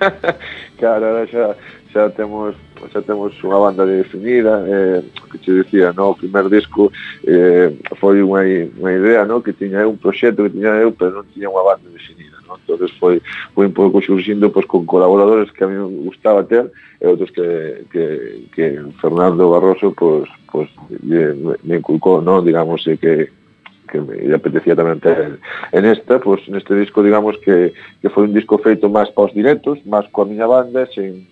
claro, 0.80 1.02
agora 1.08 1.24
xa 1.32 1.56
xa 1.88 2.10
temos 2.12 2.52
xa 2.92 3.00
temos 3.00 3.32
unha 3.40 3.56
banda 3.56 3.88
definida, 3.88 4.60
eh, 4.68 5.00
que 5.32 5.38
che 5.40 5.52
dicía, 5.64 5.96
no, 5.96 6.12
o 6.12 6.18
primer 6.18 6.52
disco 6.52 6.92
eh, 7.24 7.72
foi 7.96 8.20
unha, 8.20 8.44
unha 8.76 8.92
idea, 8.92 9.24
no, 9.24 9.40
que 9.40 9.56
tiña 9.56 9.80
eu 9.80 9.96
un 9.96 10.02
proxecto 10.02 10.44
que 10.44 10.52
tiña 10.52 10.76
eu, 10.76 10.92
pero 10.92 11.24
non 11.24 11.30
tiña 11.32 11.48
unha 11.48 11.64
banda 11.64 11.88
definida, 11.88 12.36
no? 12.44 12.60
Entonces 12.60 12.92
foi 13.00 13.24
foi 13.56 13.64
un 13.64 13.72
pouco 13.72 14.04
xurxindo 14.04 14.52
pois 14.52 14.68
con 14.68 14.84
colaboradores 14.84 15.48
que 15.56 15.64
a 15.64 15.70
mí 15.72 15.78
me 15.80 16.04
gustaba 16.04 16.44
ter 16.44 16.68
e 17.00 17.08
outros 17.08 17.32
que 17.32 17.88
que 17.88 18.04
que 18.52 18.64
Fernando 19.00 19.48
Barroso 19.48 19.96
pois 19.96 20.28
pois 20.52 20.68
me, 21.00 21.56
me 21.64 21.80
inculcou, 21.80 22.20
no, 22.20 22.44
digamos, 22.44 22.84
que 23.00 23.32
que 23.88 24.00
me 24.00 24.34
apetecía 24.34 24.74
tamén 24.74 25.00
ter 25.00 25.38
en 25.72 25.84
esta, 25.84 26.18
pois 26.18 26.40
pues, 26.44 26.52
neste 26.52 26.74
disco 26.74 27.04
digamos 27.04 27.36
que, 27.44 27.72
que 28.00 28.08
foi 28.08 28.24
un 28.24 28.34
disco 28.34 28.58
feito 28.58 28.88
máis 28.88 29.12
para 29.12 29.28
os 29.28 29.34
directos, 29.36 29.80
máis 29.84 30.08
coa 30.10 30.28
miña 30.28 30.48
banda, 30.48 30.88
sen, 30.90 31.28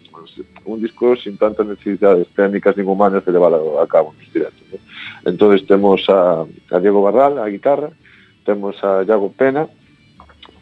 un 0.65 0.79
disco 0.81 1.17
sin 1.17 1.37
tantas 1.37 1.67
necesidades 1.67 2.29
técnicas 2.37 2.77
nin 2.77 2.87
humanas 2.87 3.25
de 3.25 3.33
levar 3.33 3.55
a 3.55 3.87
cabo 3.87 4.15
nos 4.15 4.29
directos. 4.33 4.63
¿no? 4.71 4.79
Entonces 5.25 5.67
temos 5.67 6.07
a, 6.09 6.45
a 6.45 6.77
Diego 6.79 7.03
Barral, 7.03 7.39
a 7.39 7.49
guitarra, 7.49 7.91
temos 8.45 8.77
a 8.85 9.03
Iago 9.03 9.33
Pena, 9.33 9.69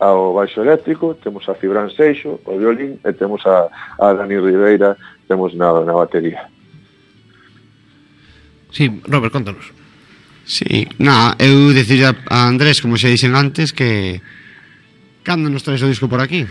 ao 0.01 0.33
baixo 0.33 0.63
eléctrico, 0.65 1.15
temos 1.21 1.49
a 1.49 1.55
Fibran 1.55 1.91
Seixo, 1.93 2.41
o 2.45 2.57
violín, 2.57 2.97
e 3.05 3.13
temos 3.13 3.45
a, 3.45 3.69
a 4.01 4.15
Dani 4.17 4.41
Ribeira, 4.41 4.97
temos 5.29 5.53
na, 5.53 5.77
na 5.85 5.93
batería. 5.93 6.49
Sí, 8.73 8.89
Robert, 9.05 9.33
contanos. 9.33 9.80
Sí, 10.51 10.89
na, 10.99 11.39
eu 11.39 11.71
decirle 11.71 12.11
a 12.11 12.49
Andrés, 12.51 12.83
como 12.83 12.99
se 12.99 13.07
dixen 13.07 13.39
antes, 13.39 13.71
que 13.71 14.19
cando 15.23 15.47
nos 15.47 15.63
traes 15.63 15.79
o 15.79 15.87
disco 15.87 16.11
por 16.11 16.19
aquí? 16.19 16.43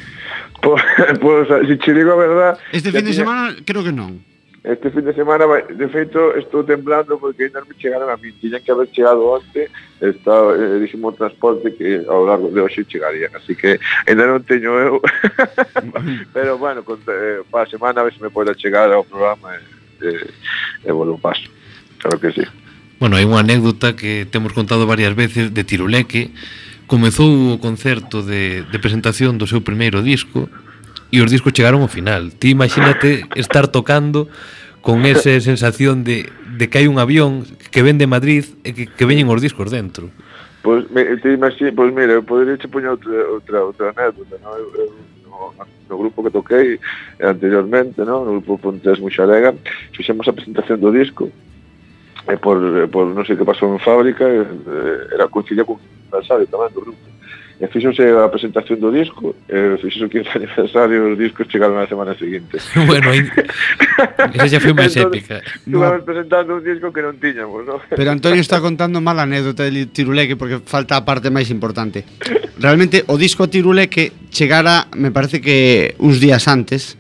Pois, 0.64 0.80
pues, 1.20 1.20
pues, 1.52 1.68
se 1.68 1.78
che 1.84 1.92
digo 1.92 2.14
a 2.14 2.16
verdad... 2.16 2.60
Este 2.72 2.96
fin 2.96 3.04
de 3.04 3.12
tiña... 3.12 3.28
semana 3.28 3.56
creo 3.68 3.84
que 3.84 3.92
non. 3.92 4.24
Este 4.64 4.88
fin 4.88 5.04
de 5.04 5.12
semana, 5.12 5.44
de 5.68 5.88
feito, 5.92 6.32
estou 6.40 6.64
temblando 6.64 7.20
porque 7.20 7.52
ainda 7.52 7.60
non 7.60 7.68
me 7.68 7.76
chegaron 7.76 8.08
a 8.08 8.16
mí. 8.16 8.32
Tiñan 8.40 8.64
que 8.64 8.72
haber 8.72 8.88
chegado 8.96 9.36
onte, 9.36 9.68
está, 10.00 10.32
eh, 10.56 10.80
diximo 10.80 11.12
transporte 11.12 11.76
que 11.76 12.00
ao 12.08 12.24
largo 12.24 12.56
de 12.56 12.64
hoxe 12.64 12.88
chegarían. 12.88 13.36
Así 13.36 13.52
que 13.52 13.84
ainda 14.08 14.24
non 14.32 14.48
teño 14.48 14.80
eu. 14.80 15.04
Pero, 16.36 16.56
bueno, 16.56 16.88
con, 16.88 17.04
eh, 17.04 17.44
para 17.52 17.68
a 17.68 17.72
semana 17.72 18.00
a 18.00 18.08
ver 18.08 18.16
se 18.16 18.24
me 18.24 18.32
pode 18.32 18.56
chegar 18.56 18.88
ao 18.96 19.04
programa 19.04 19.60
e 19.60 20.08
eh, 20.08 20.88
eh, 20.88 20.96
volvo 20.96 21.20
paso. 21.20 21.52
Claro 22.00 22.16
que 22.16 22.32
sí. 22.32 22.48
Bueno, 23.00 23.16
hai 23.16 23.24
unha 23.24 23.40
anécdota 23.40 23.96
que 23.96 24.28
temos 24.28 24.52
contado 24.52 24.84
varias 24.84 25.16
veces 25.16 25.56
de 25.56 25.64
Tiruleque. 25.64 26.36
Comezou 26.84 27.56
o 27.56 27.62
concerto 27.64 28.28
de, 28.28 28.68
de 28.68 28.78
presentación 28.84 29.40
do 29.40 29.48
seu 29.48 29.64
primeiro 29.64 30.04
disco 30.04 30.52
e 31.08 31.24
os 31.24 31.32
discos 31.32 31.56
chegaron 31.56 31.80
ao 31.80 31.88
final. 31.88 32.36
Ti 32.36 32.52
imagínate 32.52 33.24
estar 33.40 33.72
tocando 33.72 34.28
con 34.84 35.08
esa 35.08 35.32
sensación 35.50 36.04
de, 36.04 36.28
de 36.60 36.68
que 36.68 36.84
hai 36.84 36.92
un 36.92 37.00
avión 37.00 37.48
que 37.72 37.88
ven 37.88 37.96
de 37.96 38.04
Madrid 38.04 38.44
e 38.68 38.76
que, 38.76 38.92
que 38.92 39.08
veñen 39.08 39.32
os 39.32 39.40
discos 39.40 39.72
dentro. 39.72 40.12
Pois, 40.60 40.84
pues, 40.84 40.92
me, 40.92 41.08
te 41.24 41.32
imagino, 41.32 41.72
pois 41.72 41.96
pues, 41.96 42.04
mira, 42.04 42.20
eu 42.20 42.24
poderia 42.28 42.60
che 42.60 42.68
poñer 42.68 42.92
outra, 42.92 43.16
outra, 43.32 43.64
outra 43.64 43.96
anécdota, 43.96 44.36
non? 44.44 44.60
Eu, 44.60 44.68
eu, 44.76 44.88
no, 45.24 45.56
no 45.56 45.96
grupo 45.96 46.20
que 46.20 46.36
toquei 46.36 46.76
anteriormente, 47.24 48.04
non? 48.04 48.28
No 48.28 48.44
grupo 48.44 48.60
Pontes 48.60 49.00
Muxalega, 49.00 49.56
fixemos 49.96 50.28
a 50.28 50.36
presentación 50.36 50.84
do 50.84 50.92
disco, 50.92 51.32
e 52.30 52.38
por, 52.38 52.62
eh, 52.62 52.88
por 52.88 53.10
non 53.10 53.26
sei 53.26 53.34
que 53.34 53.48
pasou 53.48 53.74
en 53.74 53.82
fábrica 53.82 54.24
eh, 54.30 55.16
era 55.18 55.26
coincidia 55.28 55.66
con 55.66 55.82
aniversario 56.14 56.46
tamén 56.46 56.70
do 56.70 56.86
grupo 56.86 57.10
e 57.60 57.68
fixose 57.68 58.08
a 58.08 58.30
presentación 58.32 58.80
do 58.80 58.88
disco 58.88 59.36
e 59.50 59.76
fixose 59.82 60.06
o 60.06 60.10
15 60.10 60.30
aniversario 60.38 61.12
os 61.12 61.18
discos 61.18 61.50
chegaron 61.52 61.76
a 61.82 61.90
semana 61.90 62.16
seguinte 62.16 62.62
bueno, 62.88 63.12
in... 63.12 63.28
esa 64.32 64.48
xa 64.48 64.60
foi 64.62 64.72
máis 64.78 64.96
entón, 64.96 65.12
épica 65.12 65.42
no. 65.68 65.84
Presentando 66.06 66.56
un 66.56 66.64
disco 66.64 66.94
que 66.94 67.02
non 67.04 67.20
tiñamos 67.20 67.66
¿no? 67.66 67.82
pero 67.92 68.14
Antonio 68.14 68.40
está 68.40 68.62
contando 68.64 69.02
mala 69.02 69.26
anécdota 69.26 69.68
de 69.68 69.90
Tiruleque 69.92 70.38
porque 70.38 70.64
falta 70.64 70.96
a 70.96 71.04
parte 71.04 71.34
máis 71.34 71.52
importante 71.52 72.08
realmente 72.62 73.04
o 73.12 73.20
disco 73.20 73.50
Tiruleque 73.52 74.14
chegara 74.32 74.88
me 74.96 75.12
parece 75.12 75.42
que 75.42 75.98
uns 76.00 76.22
días 76.22 76.48
antes 76.48 76.96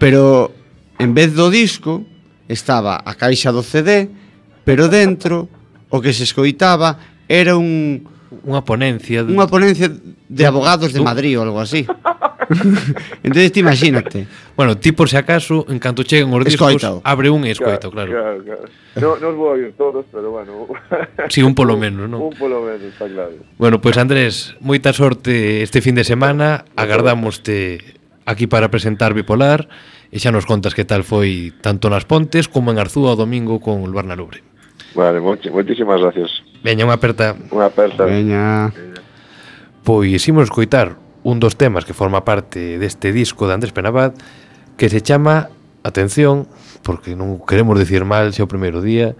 pero 0.00 0.54
en 0.96 1.12
vez 1.12 1.36
do 1.36 1.52
disco 1.52 2.08
estaba 2.48 3.02
a 3.04 3.12
caixa 3.18 3.52
do 3.52 3.60
CD 3.60 4.08
pero 4.70 4.86
dentro 4.86 5.50
o 5.90 5.98
que 5.98 6.14
se 6.14 6.22
escoitaba 6.22 7.26
era 7.26 7.58
un 7.58 8.06
unha 8.46 8.62
ponencia 8.62 9.26
de... 9.26 9.34
unha 9.34 9.50
ponencia 9.50 9.90
de 9.90 10.44
abogados 10.46 10.94
de 10.94 11.02
Madrid 11.02 11.34
ou 11.34 11.42
algo 11.42 11.58
así. 11.58 11.82
Entonces 13.26 13.50
ti 13.50 13.66
imagínate. 13.66 14.30
Bueno, 14.54 14.78
ti 14.78 14.94
por 14.94 15.10
se 15.10 15.18
si 15.18 15.26
acaso, 15.26 15.66
en 15.66 15.82
canto 15.82 16.06
cheguen 16.06 16.30
os 16.30 16.46
discos, 16.46 16.70
Escoitao. 16.70 17.02
abre 17.02 17.34
un 17.34 17.42
e 17.42 17.50
escoito, 17.50 17.90
claro. 17.90 18.14
claro. 18.14 18.38
claro, 18.46 18.70
claro. 18.94 19.18
No, 19.18 19.26
os 19.26 19.34
vou 19.34 19.50
a 19.50 19.58
ir 19.58 19.74
todos, 19.74 20.06
pero 20.14 20.30
bueno. 20.30 20.70
sí, 21.34 21.42
un 21.42 21.58
polo 21.58 21.74
menos, 21.74 22.06
non? 22.06 22.22
Un 22.22 22.38
polo 22.38 22.62
menos, 22.62 22.94
está 22.94 23.10
claro. 23.10 23.42
Bueno, 23.58 23.82
pois 23.82 23.98
pues 23.98 24.02
Andrés, 24.06 24.54
moita 24.62 24.94
sorte 24.94 25.66
este 25.66 25.82
fin 25.82 25.98
de 25.98 26.06
semana. 26.06 26.62
Agardámoste 26.78 27.98
aquí 28.22 28.46
para 28.46 28.70
presentar 28.70 29.18
Bipolar 29.18 29.66
e 30.14 30.22
xa 30.22 30.30
nos 30.30 30.46
contas 30.46 30.74
que 30.78 30.86
tal 30.86 31.02
foi 31.02 31.50
tanto 31.58 31.90
nas 31.90 32.06
Pontes 32.06 32.46
como 32.46 32.70
en 32.70 32.78
Arzúa 32.78 33.14
o 33.14 33.18
domingo 33.18 33.58
con 33.58 33.82
o 33.82 33.90
Luar 33.90 34.06
na 34.06 34.14
Lubre. 34.14 34.46
Vale, 34.94 35.20
moitísimas 35.20 36.00
gracias. 36.00 36.42
Veña, 36.62 36.84
unha 36.84 36.98
aperta. 36.98 37.38
Unha 37.54 37.70
aperta. 37.70 38.04
Veña. 38.04 38.74
Pois 39.86 40.22
imos 40.26 40.50
coitar 40.50 40.98
un 41.22 41.38
dos 41.38 41.56
temas 41.56 41.84
que 41.84 41.96
forma 41.96 42.24
parte 42.24 42.78
deste 42.80 43.12
disco 43.12 43.46
de 43.46 43.54
Andrés 43.54 43.72
Penabad 43.72 44.12
que 44.76 44.88
se 44.88 45.00
chama, 45.04 45.52
atención, 45.84 46.48
porque 46.82 47.12
non 47.12 47.40
queremos 47.44 47.76
decir 47.76 48.08
mal 48.08 48.32
xa 48.32 48.44
o 48.44 48.50
primeiro 48.50 48.80
día, 48.80 49.14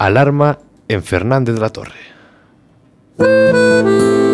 Alarma 0.00 0.58
en 0.88 1.04
Fernández 1.04 1.54
de 1.54 1.62
la 1.62 1.70
Torre. 1.70 2.02
Música 3.18 4.31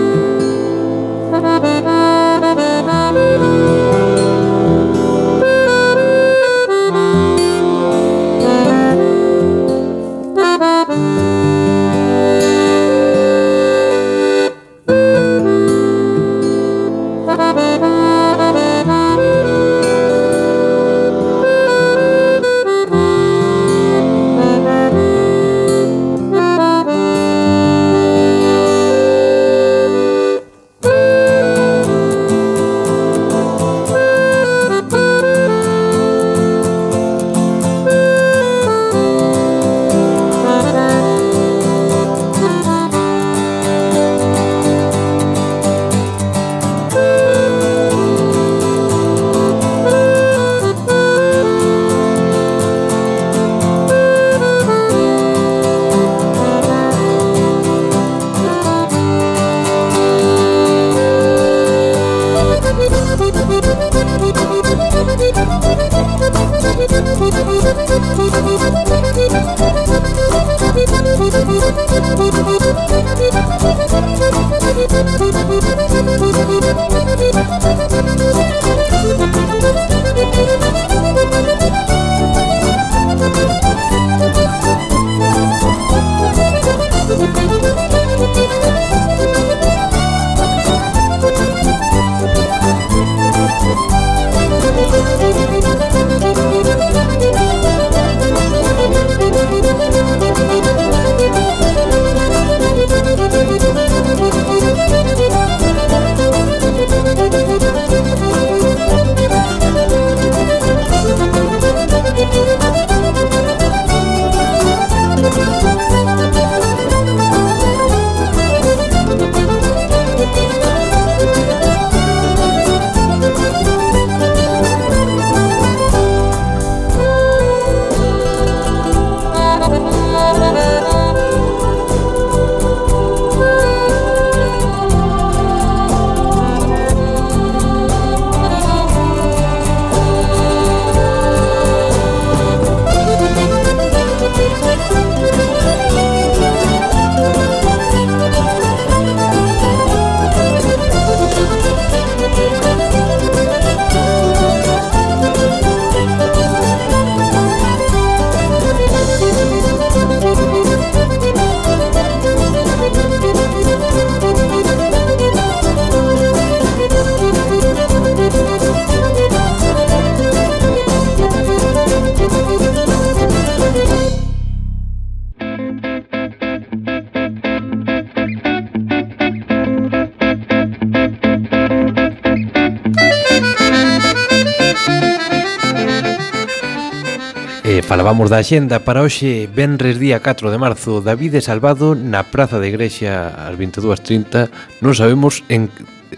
Falábamos 188.09 188.33
da 188.33 188.41
axenda 188.41 188.81
para 188.89 189.05
hoxe, 189.05 189.45
venres 189.53 190.01
día 190.01 190.25
4 190.25 190.49
de 190.49 190.57
marzo, 190.57 191.05
David 191.05 191.45
Salvado 191.45 191.93
na 191.93 192.25
Praza 192.25 192.57
de 192.57 192.73
Igrexa 192.73 193.29
ás 193.37 193.53
22.30, 193.53 194.49
non 194.81 194.97
sabemos 194.97 195.45
en 195.53 195.69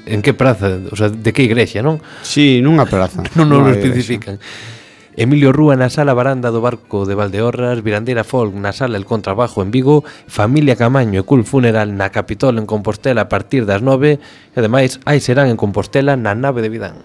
en 0.06 0.22
que 0.22 0.30
praza, 0.30 0.78
o 0.86 0.94
sea, 0.94 1.10
de 1.10 1.34
que 1.34 1.42
igrexa, 1.42 1.82
non? 1.82 1.98
Si, 2.22 2.62
sí, 2.62 2.62
nunha 2.62 2.86
praza. 2.86 3.26
non 3.34 3.50
nos 3.50 3.74
especifican. 3.74 4.38
Igrexa. 4.38 5.18
Emilio 5.18 5.50
Rúa 5.50 5.74
na 5.74 5.90
sala 5.90 6.14
baranda 6.14 6.54
do 6.54 6.62
barco 6.62 7.10
de 7.10 7.18
Valdeorras, 7.18 7.82
Virandera 7.82 8.22
Folk 8.22 8.54
na 8.54 8.70
sala 8.70 8.94
El 8.94 9.02
Contrabajo 9.02 9.58
en 9.58 9.74
Vigo, 9.74 10.06
Familia 10.30 10.78
Camaño 10.78 11.18
e 11.18 11.26
Cool 11.26 11.42
Funeral 11.42 11.98
na 11.98 12.14
Capitol 12.14 12.62
en 12.62 12.70
Compostela 12.70 13.26
a 13.26 13.28
partir 13.28 13.66
das 13.66 13.82
9 13.82 14.22
e 14.22 14.54
ademais 14.54 15.02
hai 15.10 15.18
serán 15.18 15.50
en 15.50 15.58
Compostela 15.58 16.14
na 16.14 16.38
nave 16.38 16.62
de 16.62 16.70
Vidán. 16.70 17.02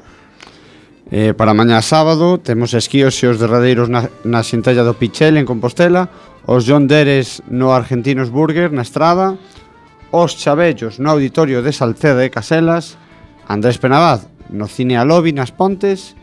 Eh, 1.11 1.37
para 1.37 1.53
mañá 1.53 1.85
sábado 1.85 2.41
temos 2.41 2.73
esquíos 2.73 3.13
e 3.21 3.29
os 3.29 3.37
derradeiros 3.37 3.93
na, 3.93 4.09
na 4.25 4.41
xentella 4.41 4.81
do 4.81 4.97
Pichel 4.97 5.37
en 5.37 5.45
Compostela, 5.45 6.09
os 6.49 6.65
John 6.65 6.89
Deres 6.89 7.45
no 7.45 7.77
Argentinos 7.77 8.33
Burger 8.33 8.73
na 8.73 8.81
Estrada, 8.81 9.37
os 10.09 10.33
Chabellos 10.33 10.97
no 10.97 11.13
Auditorio 11.13 11.61
de 11.61 11.69
Salceda 11.77 12.25
e 12.25 12.33
Caselas, 12.33 12.97
Andrés 13.45 13.77
Penabad 13.77 14.25
no 14.49 14.65
Cine 14.65 14.97
Alobi 14.97 15.29
nas 15.29 15.53
Pontes 15.53 16.17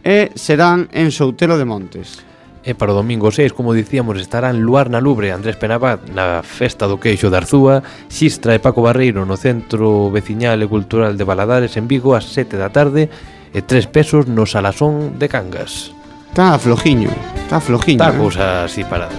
e 0.00 0.32
serán 0.40 0.88
en 0.96 1.12
Soutelo 1.12 1.60
de 1.60 1.68
Montes. 1.68 2.24
E 2.64 2.72
para 2.72 2.96
o 2.96 2.96
domingo 2.96 3.28
6, 3.28 3.52
como 3.52 3.76
dicíamos, 3.76 4.16
estarán 4.16 4.64
Luar 4.64 4.88
na 4.88 5.04
Lubre, 5.04 5.36
Andrés 5.36 5.60
Penabad 5.60 6.00
na 6.16 6.40
Festa 6.40 6.88
do 6.88 6.96
Queixo 6.96 7.28
de 7.28 7.36
Arzúa, 7.36 7.84
Xistra 8.08 8.56
e 8.56 8.64
Paco 8.64 8.80
Barreiro 8.80 9.28
no 9.28 9.36
Centro 9.36 10.08
Veciñal 10.08 10.64
e 10.64 10.72
Cultural 10.72 11.12
de 11.12 11.28
Baladares 11.28 11.76
en 11.76 11.84
Vigo 11.84 12.16
ás 12.16 12.32
7 12.32 12.56
da 12.56 12.72
tarde 12.72 13.12
e 13.54 13.62
3 13.62 13.86
pesos 13.86 14.26
no 14.26 14.50
Salazón 14.50 15.16
de 15.22 15.30
Cangas. 15.30 15.94
Está 16.28 16.58
flojiño, 16.58 17.14
está 17.46 17.62
flojiño. 17.62 18.02
Está 18.02 18.10
eh. 18.10 18.18
cousa 18.18 18.64
así 18.66 18.82
parada. 18.82 19.14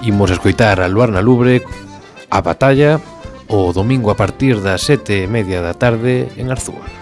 Imos 0.00 0.32
escoitar 0.32 0.80
a 0.80 0.88
Luar 0.88 1.12
na 1.12 1.20
Lubre 1.20 1.62
a 2.32 2.40
batalla 2.40 2.98
o 3.46 3.70
domingo 3.76 4.10
a 4.10 4.16
partir 4.16 4.64
das 4.64 4.88
sete 4.88 5.22
e 5.22 5.30
media 5.30 5.60
da 5.60 5.76
tarde 5.76 6.32
en 6.40 6.48
Arzúa. 6.48 7.01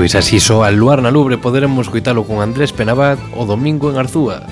Pois 0.00 0.14
así 0.14 0.40
soa 0.40 0.70
el 0.72 0.80
luar 0.80 1.04
na 1.04 1.12
lubre 1.12 1.36
poderemos 1.36 1.92
coitalo 1.92 2.24
con 2.24 2.40
Andrés 2.40 2.72
Penabad 2.72 3.20
o 3.36 3.44
domingo 3.44 3.92
en 3.92 4.00
Arzúa. 4.00 4.48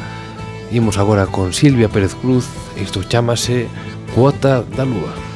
Imos 0.69 1.01
agora 1.01 1.25
con 1.25 1.57
Silvia 1.57 1.89
Pérez 1.89 2.13
Cruz, 2.21 2.45
isto 2.77 3.01
chamase 3.01 3.65
Cuota 4.13 4.61
da 4.61 4.85
Lúa. 4.85 5.28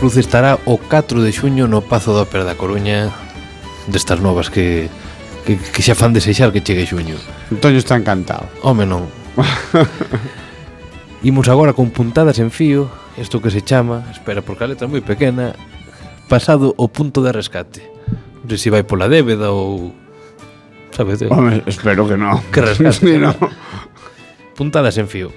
Cruz 0.00 0.16
estará 0.16 0.56
o 0.64 0.80
4 0.80 1.20
de 1.20 1.28
xuño 1.28 1.68
no 1.68 1.84
Pazo 1.84 2.16
da 2.16 2.24
Ópera 2.24 2.48
da 2.48 2.56
Coruña 2.56 3.12
Destas 3.84 4.16
novas 4.16 4.48
que, 4.48 4.88
que, 5.44 5.60
que 5.60 5.84
xa 5.84 5.92
fan 5.92 6.16
desexar 6.16 6.56
que 6.56 6.64
chegue 6.64 6.88
xuño. 6.88 7.20
Antonio 7.52 7.76
está 7.76 8.00
encantado. 8.00 8.48
Home 8.64 8.88
non. 8.88 9.04
Imos 11.20 11.52
agora 11.52 11.76
con 11.76 11.92
puntadas 11.92 12.40
en 12.40 12.48
fío 12.48 12.88
Isto 13.20 13.44
que 13.44 13.52
se 13.52 13.60
chama, 13.60 14.08
espera 14.08 14.40
porque 14.40 14.64
a 14.64 14.72
letra 14.72 14.88
é 14.88 14.90
moi 14.90 15.04
pequena 15.04 15.52
Pasado 16.32 16.72
o 16.80 16.88
punto 16.88 17.20
de 17.20 17.36
rescate. 17.36 17.84
Non 18.40 18.56
sei 18.56 18.56
se 18.56 18.72
vai 18.72 18.88
pola 18.88 19.04
débeda 19.04 19.52
ou... 19.52 19.92
Sabes? 20.96 21.20
Eh? 21.20 21.28
Home, 21.28 21.60
espero 21.68 22.08
que 22.08 22.16
non. 22.16 22.40
Que 22.48 22.64
rescate. 22.72 23.04
Sí, 23.04 23.20
no. 23.20 23.36
Puntadas 24.56 24.96
en 24.96 25.12
fío. 25.12 25.28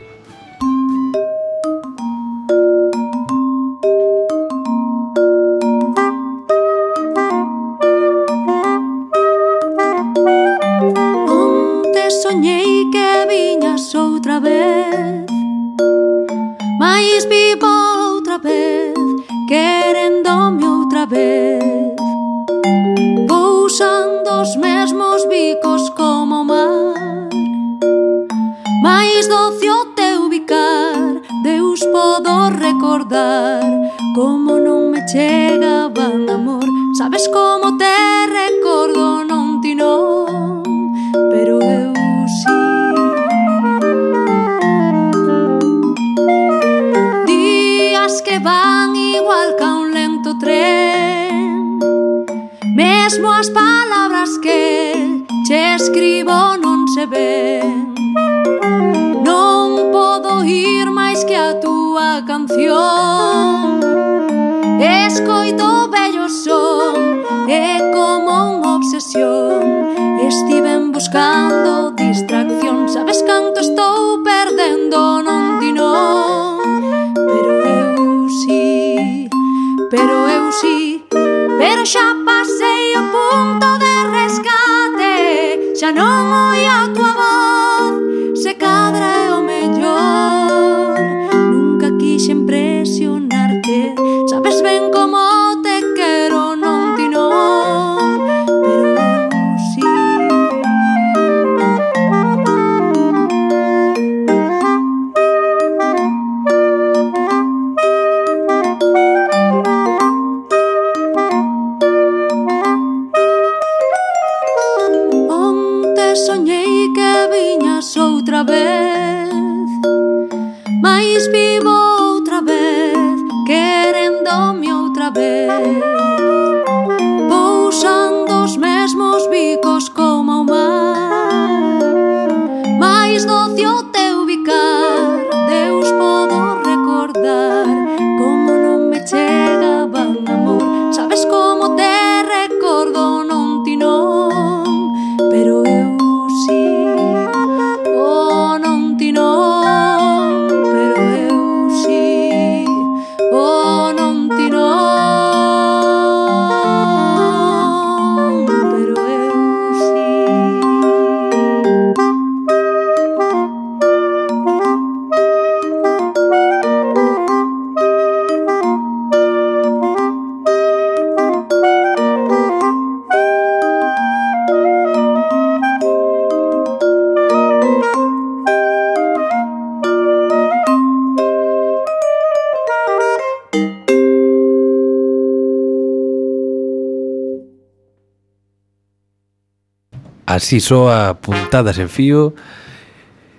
así 190.44 190.60
soa 190.60 191.16
puntadas 191.24 191.80
en 191.80 191.88
fío. 191.88 192.36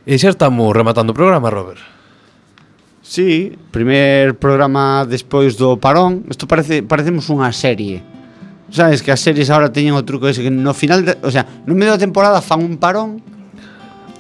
E 0.09 0.17
xa 0.17 0.33
estamos 0.33 0.73
rematando 0.73 1.13
o 1.13 1.17
programa, 1.17 1.53
Robert. 1.53 1.81
Sí, 3.05 3.53
primer 3.69 4.41
programa 4.41 5.05
despois 5.05 5.61
do 5.61 5.77
parón. 5.77 6.25
Isto 6.33 6.49
parece 6.49 6.81
parecemos 6.81 7.29
unha 7.29 7.53
serie. 7.53 8.01
Sabes 8.73 9.05
que 9.05 9.13
as 9.13 9.21
series 9.21 9.53
ahora 9.53 9.69
teñen 9.69 9.93
o 9.93 10.03
truco 10.03 10.25
ese 10.25 10.41
que 10.41 10.49
no 10.49 10.73
final, 10.73 11.05
de, 11.05 11.13
o 11.21 11.29
sea, 11.29 11.45
no 11.69 11.77
medio 11.77 11.93
da 11.93 12.01
temporada 12.01 12.41
fan 12.41 12.65
un 12.65 12.81
parón 12.81 13.21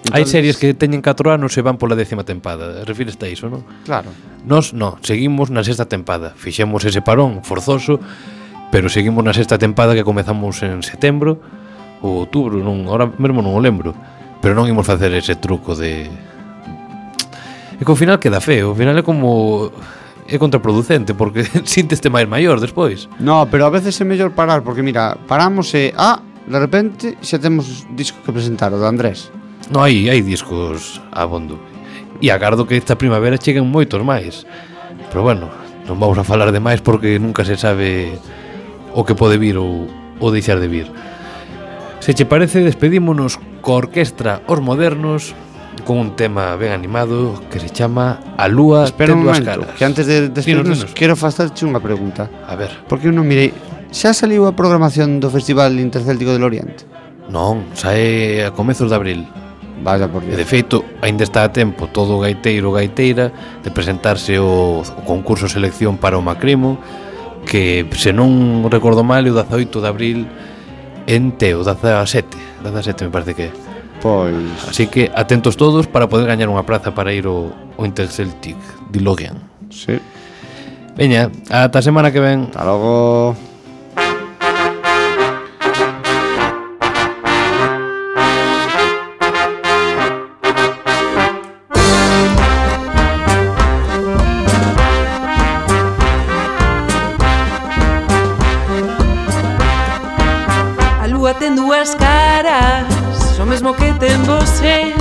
Entonces... 0.04 0.20
Hai 0.20 0.28
series 0.28 0.60
que 0.60 0.76
teñen 0.76 1.00
4 1.00 1.32
anos 1.32 1.56
e 1.56 1.64
van 1.64 1.80
pola 1.80 1.96
décima 1.96 2.28
tempada 2.28 2.84
Refires 2.84 3.16
a 3.16 3.26
iso, 3.26 3.48
non? 3.48 3.64
Claro 3.88 4.12
Nos, 4.44 4.76
no, 4.76 5.00
seguimos 5.00 5.48
na 5.48 5.64
sexta 5.64 5.88
tempada 5.88 6.36
Fixemos 6.36 6.84
ese 6.84 7.00
parón 7.00 7.40
forzoso 7.40 7.98
Pero 8.68 8.92
seguimos 8.92 9.24
na 9.24 9.32
sexta 9.32 9.56
tempada 9.56 9.96
que 9.96 10.04
comezamos 10.04 10.60
en 10.60 10.84
setembro 10.84 11.40
ou 12.04 12.28
outubro, 12.28 12.60
non, 12.60 12.84
ahora 12.84 13.08
mesmo 13.08 13.40
non 13.40 13.56
o 13.56 13.60
lembro, 13.64 13.96
pero 14.44 14.52
non 14.52 14.68
imos 14.68 14.84
facer 14.84 15.08
ese 15.16 15.40
truco 15.40 15.72
de 15.72 16.12
E 17.74 17.82
que 17.82 17.90
ao 17.90 17.98
final 17.98 18.22
queda 18.22 18.38
feo, 18.38 18.70
ao 18.70 18.78
final 18.78 18.94
é 18.94 19.02
como 19.02 19.72
é 20.28 20.38
contraproducente 20.38 21.12
porque 21.16 21.42
sinteste 21.64 22.08
máis 22.12 22.28
maior 22.28 22.60
despois. 22.60 23.10
No, 23.18 23.48
pero 23.50 23.66
a 23.66 23.72
veces 23.72 23.98
é 23.98 24.04
mellor 24.06 24.36
parar 24.36 24.62
porque 24.62 24.84
mira, 24.84 25.18
paramos 25.26 25.74
e 25.74 25.90
ah, 25.96 26.22
de 26.46 26.58
repente 26.60 27.18
xa 27.24 27.40
temos 27.40 27.88
disco 27.96 28.22
que 28.22 28.30
presentar 28.30 28.70
o 28.70 28.78
de 28.78 28.86
Andrés. 28.86 29.32
No, 29.72 29.82
hai, 29.82 30.06
hai 30.12 30.20
discos 30.22 31.00
abondo. 31.10 31.58
E 32.22 32.30
agardo 32.30 32.68
que 32.68 32.78
esta 32.78 32.94
primavera 32.94 33.40
cheguen 33.40 33.66
moitos 33.66 34.00
máis. 34.06 34.46
Pero 35.10 35.26
bueno, 35.26 35.50
non 35.90 35.98
vamos 35.98 36.16
a 36.20 36.24
falar 36.24 36.54
de 36.54 36.62
máis 36.62 36.78
porque 36.78 37.18
nunca 37.18 37.42
se 37.42 37.58
sabe 37.58 38.14
o 38.94 39.02
que 39.02 39.18
pode 39.18 39.34
vir 39.36 39.58
ou, 39.58 39.90
ou 40.22 40.28
deixar 40.30 40.62
de 40.62 40.70
vir. 40.70 40.86
Se 42.04 42.12
che 42.12 42.26
parece, 42.26 42.60
despedímonos 42.60 43.40
co 43.64 43.80
orquestra 43.80 44.44
Os 44.44 44.60
Modernos 44.60 45.32
con 45.88 45.96
un 45.96 46.12
tema 46.20 46.52
ben 46.52 46.76
animado 46.76 47.40
que 47.48 47.56
se 47.56 47.72
chama 47.72 48.20
A 48.36 48.44
Lúa 48.44 48.84
Espera 48.84 49.16
ten 49.16 49.24
dúas 49.24 49.40
caras. 49.40 49.72
que 49.72 49.88
antes 49.88 50.04
de 50.04 50.28
despedirnos 50.28 50.92
quero 50.92 51.16
facerche 51.16 51.64
unha 51.64 51.80
pregunta. 51.80 52.28
A 52.44 52.60
ver. 52.60 52.76
Porque 52.92 53.08
non 53.08 53.24
mirei, 53.24 53.56
xa 53.88 54.12
saliu 54.12 54.44
a 54.44 54.52
programación 54.52 55.16
do 55.16 55.32
Festival 55.32 55.80
Intercéltico 55.80 56.36
del 56.36 56.44
Oriente? 56.44 56.84
Non, 57.32 57.72
sae 57.72 58.44
a 58.44 58.52
comezos 58.52 58.92
de 58.92 58.96
abril. 59.00 59.20
Vaya 59.80 60.04
por 60.04 60.28
Dios. 60.28 60.36
E 60.36 60.36
de 60.36 60.44
feito, 60.44 60.84
aínda 61.00 61.24
está 61.24 61.40
a 61.40 61.56
tempo 61.56 61.88
todo 61.88 62.20
gaiteiro 62.20 62.68
gaiteira 62.68 63.32
de 63.64 63.72
presentarse 63.72 64.36
o, 64.36 64.84
o 64.84 65.02
concurso 65.08 65.48
selección 65.48 65.96
para 65.96 66.20
o 66.20 66.22
Macrimo 66.22 66.76
que 67.48 67.88
se 67.96 68.12
non 68.12 68.68
recordo 68.68 69.00
mal 69.00 69.24
é 69.24 69.32
o 69.32 69.40
18 69.40 69.80
de 69.80 69.88
abril 69.88 70.20
en 71.06 71.32
Teo, 71.32 71.64
17 71.64 72.36
17 72.62 73.04
me 73.04 73.10
parece 73.10 73.34
que 73.34 73.50
Pois. 74.02 74.34
Así 74.68 74.86
que 74.86 75.10
atentos 75.14 75.56
todos 75.56 75.86
para 75.86 76.08
poder 76.08 76.28
gañar 76.28 76.52
unha 76.52 76.60
praza 76.68 76.92
para 76.92 77.16
ir 77.16 77.24
ao, 77.24 77.56
ao 77.80 77.88
Interceltic 77.88 78.58
de 78.92 79.00
Logan 79.00 79.40
Sí. 79.72 79.96
Veña, 80.94 81.32
ata 81.50 81.82
semana 81.82 82.12
que 82.12 82.20
ven. 82.20 82.46
Hasta 82.52 82.64
logo. 82.64 83.34
que 103.76 103.92
ten 103.98 104.18
você 104.22 104.94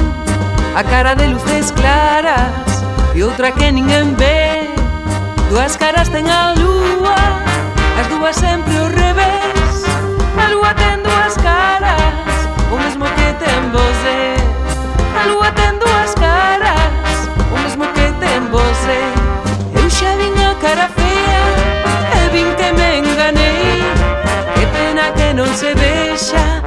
A 0.75 0.83
cara 0.83 1.15
de 1.15 1.27
luces 1.27 1.71
claras 1.71 2.83
E 3.15 3.23
outra 3.23 3.51
que 3.51 3.71
ninguén 3.71 4.15
ve. 4.17 4.69
Duas 5.49 5.77
caras 5.77 6.09
ten 6.09 6.25
a 6.29 6.53
lúa 6.53 7.15
As 7.99 8.07
dúas 8.07 8.35
sempre 8.35 8.77
ao 8.77 8.87
revés. 8.87 9.85
A 10.37 10.49
lúa 10.49 10.73
ten 10.73 11.03
dúas 11.03 11.35
caras 11.37 12.33
O 12.71 12.77
mesmo 12.77 13.05
que 13.05 13.29
ten 13.43 13.61
você 13.71 14.35
A 15.21 15.27
lúa 15.27 15.51
ten 15.51 15.77
dúas 15.79 16.15
caras 16.15 17.29
O 17.53 17.57
mesmo 17.61 17.85
que 17.93 18.07
ten 18.19 18.41
você 18.49 18.99
Eu 19.77 19.89
xa 19.89 20.17
vin 20.17 20.33
a 20.41 20.55
cara 20.55 20.89
fea 20.89 21.43
E 22.17 22.29
vin 22.33 22.49
que 22.57 22.69
me 22.73 22.89
enganei 22.99 23.83
Que 24.55 24.65
pena 24.73 25.11
que 25.13 25.33
non 25.33 25.53
se 25.53 25.73
vexa 25.75 26.62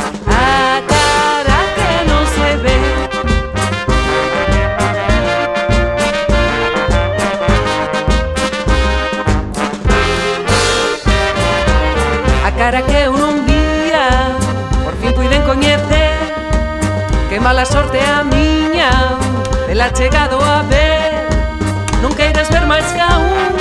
mala 17.46 17.64
sorte 17.64 18.00
a 18.00 18.24
miña 18.24 18.90
Ela 19.68 19.92
chegado 19.92 20.36
a 20.42 20.62
ver 20.62 21.28
Non 22.02 22.10
queiras 22.18 22.50
ver 22.50 22.66
máis 22.66 22.90
que 22.90 22.98
a 22.98 23.14
un 23.22 23.55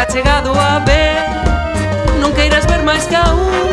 nunca 0.00 0.06
chegado 0.06 0.58
a 0.58 0.78
ver. 0.80 1.28
Non 2.20 2.32
queiras 2.32 2.64
ver 2.64 2.82
máis 2.82 3.04
que 3.04 3.16
a 3.16 3.24
un 3.36 3.69